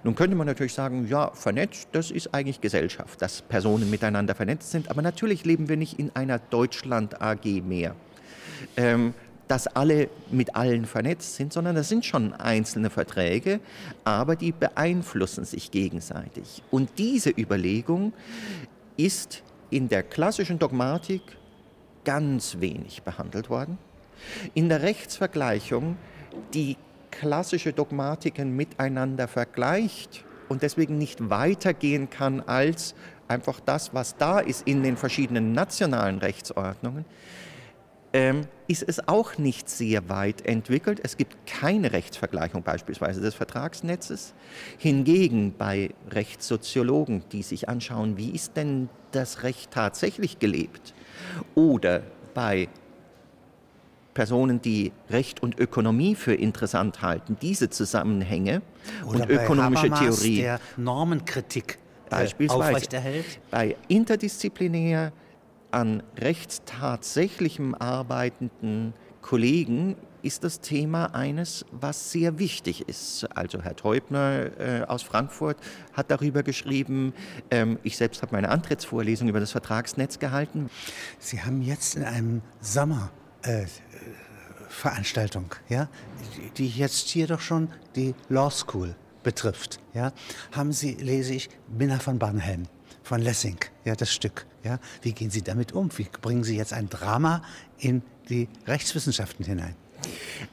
[0.04, 4.72] Nun könnte man natürlich sagen, ja, vernetzt, das ist eigentlich Gesellschaft, dass Personen miteinander vernetzt
[4.72, 4.90] sind.
[4.90, 7.96] Aber natürlich leben wir nicht in einer Deutschland AG mehr,
[8.78, 9.14] ähm,
[9.48, 13.60] dass alle mit allen vernetzt sind, sondern das sind schon einzelne Verträge,
[14.06, 16.64] aber die beeinflussen sich gegenseitig.
[16.72, 18.14] Und diese Überlegung
[18.96, 21.22] ist in der klassischen Dogmatik
[22.06, 23.78] ganz wenig behandelt worden.
[24.54, 25.98] In der Rechtsvergleichung
[26.54, 26.78] die
[27.12, 32.96] klassische Dogmatiken miteinander vergleicht und deswegen nicht weitergehen kann als
[33.28, 37.06] einfach das, was da ist in den verschiedenen nationalen Rechtsordnungen,
[38.14, 41.00] ähm, ist es auch nicht sehr weit entwickelt.
[41.04, 44.34] Es gibt keine Rechtsvergleichung beispielsweise des Vertragsnetzes.
[44.78, 50.94] Hingegen bei Rechtssoziologen, die sich anschauen, wie ist denn das Recht tatsächlich gelebt,
[51.56, 52.04] oder
[52.34, 52.68] bei
[54.14, 58.62] Personen, die Recht und Ökonomie für interessant halten, diese Zusammenhänge
[59.06, 63.40] Oder und ökonomische Habermas, Theorie der Normenkritik äh, beispielsweise aufrechterhält.
[63.50, 65.14] bei interdisziplinär
[65.72, 73.28] an rechtstatsächlichem arbeitenden Kollegen ist das Thema eines, was sehr wichtig ist.
[73.36, 75.58] Also Herr Teubner äh, aus Frankfurt
[75.94, 77.14] hat darüber geschrieben.
[77.50, 80.70] Ähm, ich selbst habe meine Antrittsvorlesung über das Vertragsnetz gehalten.
[81.20, 83.10] Sie haben jetzt in einem Sommer
[83.44, 83.66] äh,
[84.72, 85.90] Veranstaltung, ja,
[86.58, 90.12] die jetzt hier doch schon die Law School betrifft, ja,
[90.52, 92.68] haben Sie, lese ich, Minna von Barnhelm
[93.04, 94.80] von Lessing, ja, das Stück, ja.
[95.02, 95.90] Wie gehen Sie damit um?
[95.98, 97.44] Wie bringen Sie jetzt ein Drama
[97.78, 99.76] in die Rechtswissenschaften hinein?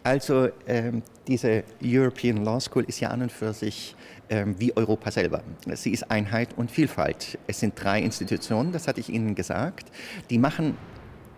[0.02, 3.94] Also ähm, diese European Law School ist ja an und für sich
[4.28, 5.42] ähm, wie Europa selber.
[5.74, 7.38] Sie ist Einheit und Vielfalt.
[7.46, 9.90] Es sind drei Institutionen, das hatte ich Ihnen gesagt,
[10.30, 10.76] die machen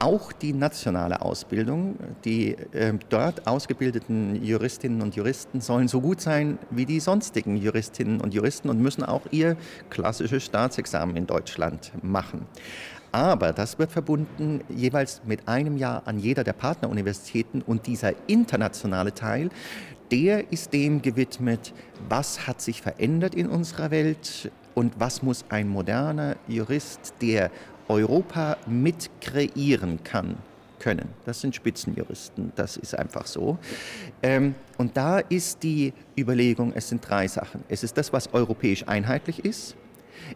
[0.00, 1.96] auch die nationale Ausbildung.
[2.24, 8.20] Die äh, dort ausgebildeten Juristinnen und Juristen sollen so gut sein wie die sonstigen Juristinnen
[8.20, 9.56] und Juristen und müssen auch ihr
[9.90, 12.46] klassisches Staatsexamen in Deutschland machen.
[13.12, 19.12] Aber das wird verbunden jeweils mit einem Jahr an jeder der Partneruniversitäten und dieser internationale
[19.12, 19.50] Teil,
[20.10, 21.72] der ist dem gewidmet,
[22.08, 27.50] was hat sich verändert in unserer Welt und was muss ein moderner Jurist, der
[27.90, 30.36] Europa mit kreieren kann,
[30.78, 31.08] können.
[31.26, 33.58] Das sind Spitzenjuristen, das ist einfach so.
[34.22, 37.64] Ähm, und da ist die Überlegung, es sind drei Sachen.
[37.68, 39.74] Es ist das, was europäisch einheitlich ist.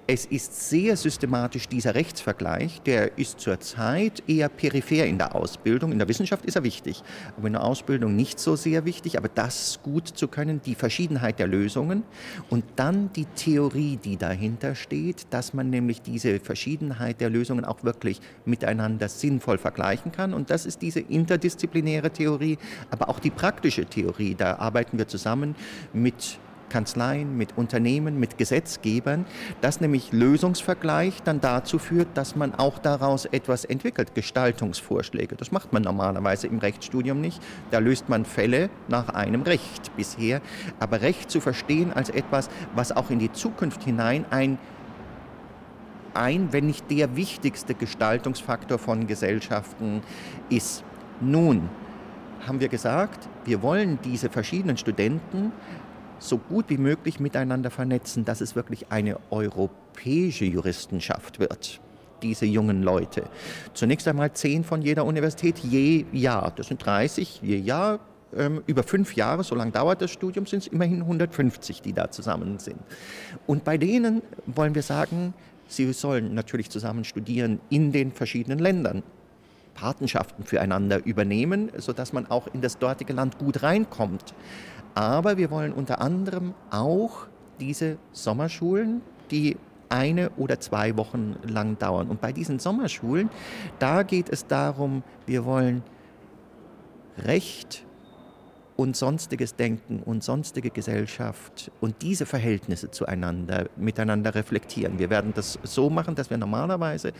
[0.06, 5.92] Es ist sehr systematisch dieser Rechtsvergleich, der ist zurzeit eher peripher in der Ausbildung.
[5.92, 7.02] In der Wissenschaft ist er wichtig,
[7.36, 9.16] aber in der Ausbildung nicht so sehr wichtig.
[9.16, 12.02] Aber das gut zu können, die Verschiedenheit der Lösungen
[12.50, 17.84] und dann die Theorie, die dahinter steht, dass man nämlich diese Verschiedenheit der Lösungen auch
[17.84, 20.34] wirklich miteinander sinnvoll vergleichen kann.
[20.34, 22.58] Und das ist diese interdisziplinäre Theorie,
[22.90, 24.34] aber auch die praktische Theorie.
[24.34, 25.54] Da arbeiten wir zusammen
[25.92, 26.38] mit
[26.74, 29.26] Kanzleien, mit Unternehmen, mit Gesetzgebern,
[29.60, 35.36] dass nämlich Lösungsvergleich dann dazu führt, dass man auch daraus etwas entwickelt, Gestaltungsvorschläge.
[35.36, 37.40] Das macht man normalerweise im Rechtsstudium nicht.
[37.70, 40.40] Da löst man Fälle nach einem Recht bisher.
[40.80, 44.58] Aber Recht zu verstehen als etwas, was auch in die Zukunft hinein ein
[46.12, 50.00] ein, wenn nicht der wichtigste Gestaltungsfaktor von Gesellschaften
[50.48, 50.84] ist.
[51.20, 51.68] Nun
[52.46, 55.52] haben wir gesagt, wir wollen diese verschiedenen Studenten
[56.28, 61.80] so gut wie möglich miteinander vernetzen, dass es wirklich eine europäische Juristenschaft wird
[62.22, 63.24] diese jungen Leute.
[63.74, 66.52] Zunächst einmal zehn von jeder Universität je Jahr.
[66.56, 68.00] Das sind 30 je Jahr.
[68.34, 72.10] Ähm, über fünf Jahre, so lange dauert das Studium, sind es immerhin 150, die da
[72.10, 72.80] zusammen sind.
[73.46, 75.34] Und bei denen wollen wir sagen,
[75.68, 79.02] sie sollen natürlich zusammen studieren in den verschiedenen Ländern.
[79.74, 84.34] Patenschaften füreinander übernehmen, sodass man auch in das dortige Land gut reinkommt.
[84.94, 87.26] Aber wir wollen unter anderem auch
[87.60, 89.56] diese Sommerschulen, die
[89.88, 92.08] eine oder zwei Wochen lang dauern.
[92.08, 93.30] Und bei diesen Sommerschulen,
[93.78, 95.82] da geht es darum, wir wollen
[97.18, 97.84] Recht
[98.76, 104.98] und sonstiges Denken und sonstige Gesellschaft und diese Verhältnisse zueinander miteinander reflektieren.
[104.98, 107.12] Wir werden das so machen, dass wir normalerweise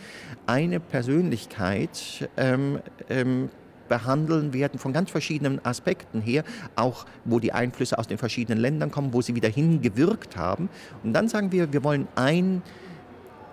[0.47, 3.49] eine Persönlichkeit ähm, ähm,
[3.87, 6.43] behandeln werden von ganz verschiedenen Aspekten her,
[6.75, 10.69] auch wo die Einflüsse aus den verschiedenen Ländern kommen, wo sie wieder hingewirkt haben.
[11.03, 12.61] Und dann sagen wir, wir wollen ein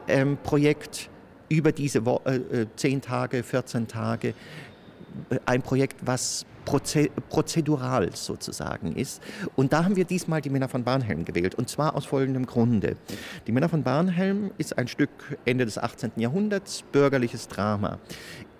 [0.08, 1.08] ähm, Projekt
[1.48, 4.34] über diese Wo äh, äh zehn Tage, 14 Tage,
[5.30, 9.20] äh, ein Projekt, was prozedural sozusagen ist.
[9.56, 11.56] Und da haben wir diesmal die Männer von Barnhelm gewählt.
[11.56, 12.96] Und zwar aus folgendem Grunde.
[13.46, 15.10] Die Männer von Barnhelm ist ein Stück
[15.44, 16.12] Ende des 18.
[16.16, 17.98] Jahrhunderts, bürgerliches Drama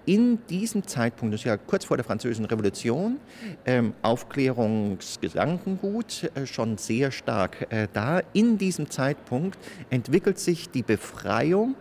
[0.06, 3.18] in diesem Zeitpunkt, das ist ja kurz vor der Französischen Revolution,
[3.64, 8.20] ähm, Aufklärungsgedankengut äh, schon sehr stark äh, da.
[8.32, 9.58] In diesem Zeitpunkt
[9.90, 11.74] entwickelt sich die Befreiung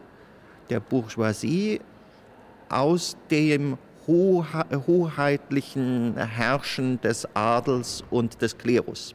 [0.69, 1.81] der Bourgeoisie
[2.69, 9.13] aus dem hoheitlichen Herrschen des Adels und des Klerus.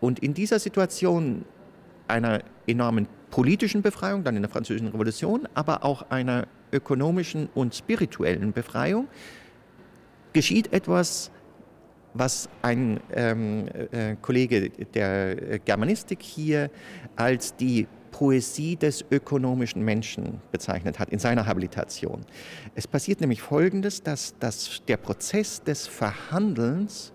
[0.00, 1.44] Und in dieser Situation
[2.06, 8.52] einer enormen politischen Befreiung, dann in der Französischen Revolution, aber auch einer ökonomischen und spirituellen
[8.52, 9.08] Befreiung,
[10.32, 11.30] geschieht etwas,
[12.14, 16.70] was ein ähm, äh, Kollege der Germanistik hier
[17.16, 22.24] als die Poesie des ökonomischen Menschen bezeichnet hat in seiner Habilitation.
[22.74, 27.12] Es passiert nämlich Folgendes, dass, dass der Prozess des Verhandelns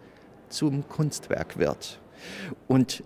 [0.50, 2.00] zum Kunstwerk wird.
[2.68, 3.04] Und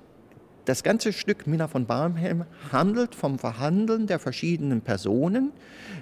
[0.68, 2.43] das ganze Stück Minna von Barmhelm
[2.74, 5.51] handelt vom Verhandeln der verschiedenen Personen,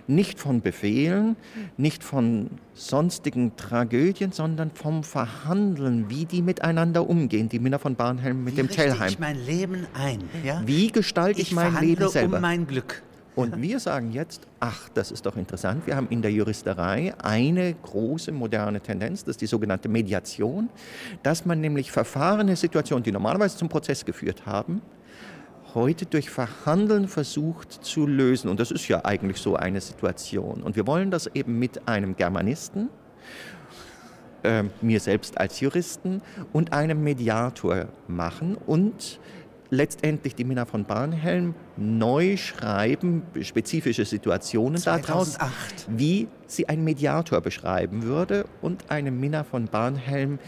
[0.08, 1.36] nicht von Befehlen,
[1.78, 8.44] nicht von sonstigen Tragödien, sondern vom Verhandeln, wie die miteinander umgehen, die Minna von Barnhelm
[8.44, 9.08] mit wie dem Tellheim.
[9.08, 10.24] Wie ich mein Leben ein?
[10.44, 10.64] Ja?
[10.66, 12.38] Wie gestalte ich, ich mein Leben selber?
[12.38, 13.04] um mein Glück.
[13.36, 17.74] Und wir sagen jetzt, ach, das ist doch interessant, wir haben in der Juristerei eine
[17.74, 20.70] große moderne Tendenz, das ist die sogenannte Mediation,
[21.22, 24.82] dass man nämlich verfahrene Situationen, die normalerweise zum Prozess geführt haben,
[25.74, 28.50] heute durch Verhandeln versucht zu lösen.
[28.50, 30.64] Und das ist ja eigentlich so eine Situation.
[30.64, 32.90] Und wir wollen das eben mit einem Germanisten,
[34.44, 36.22] äh, mir selbst als Juristen
[36.54, 39.20] und einem Mediator machen und
[39.76, 45.10] letztendlich die Minna von Barnhelm neu schreiben, spezifische Situationen 2008.
[45.10, 45.38] daraus,
[45.90, 50.40] wie sie ein Mediator beschreiben würde und eine Minna von Barnhelm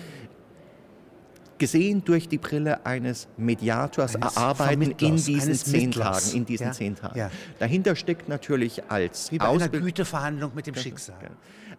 [1.58, 6.32] gesehen durch die Brille eines Mediators eines erarbeiten in diesen zehn Tagen.
[6.34, 6.72] In diesen ja?
[6.72, 7.18] zehn Tagen.
[7.18, 7.32] Ja.
[7.60, 11.16] Dahinter steckt natürlich als wie bei Ausbild einer Güteverhandlung mit dem Schicksal.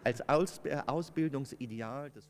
[0.04, 2.28] Als Aus Ausbildungsideal des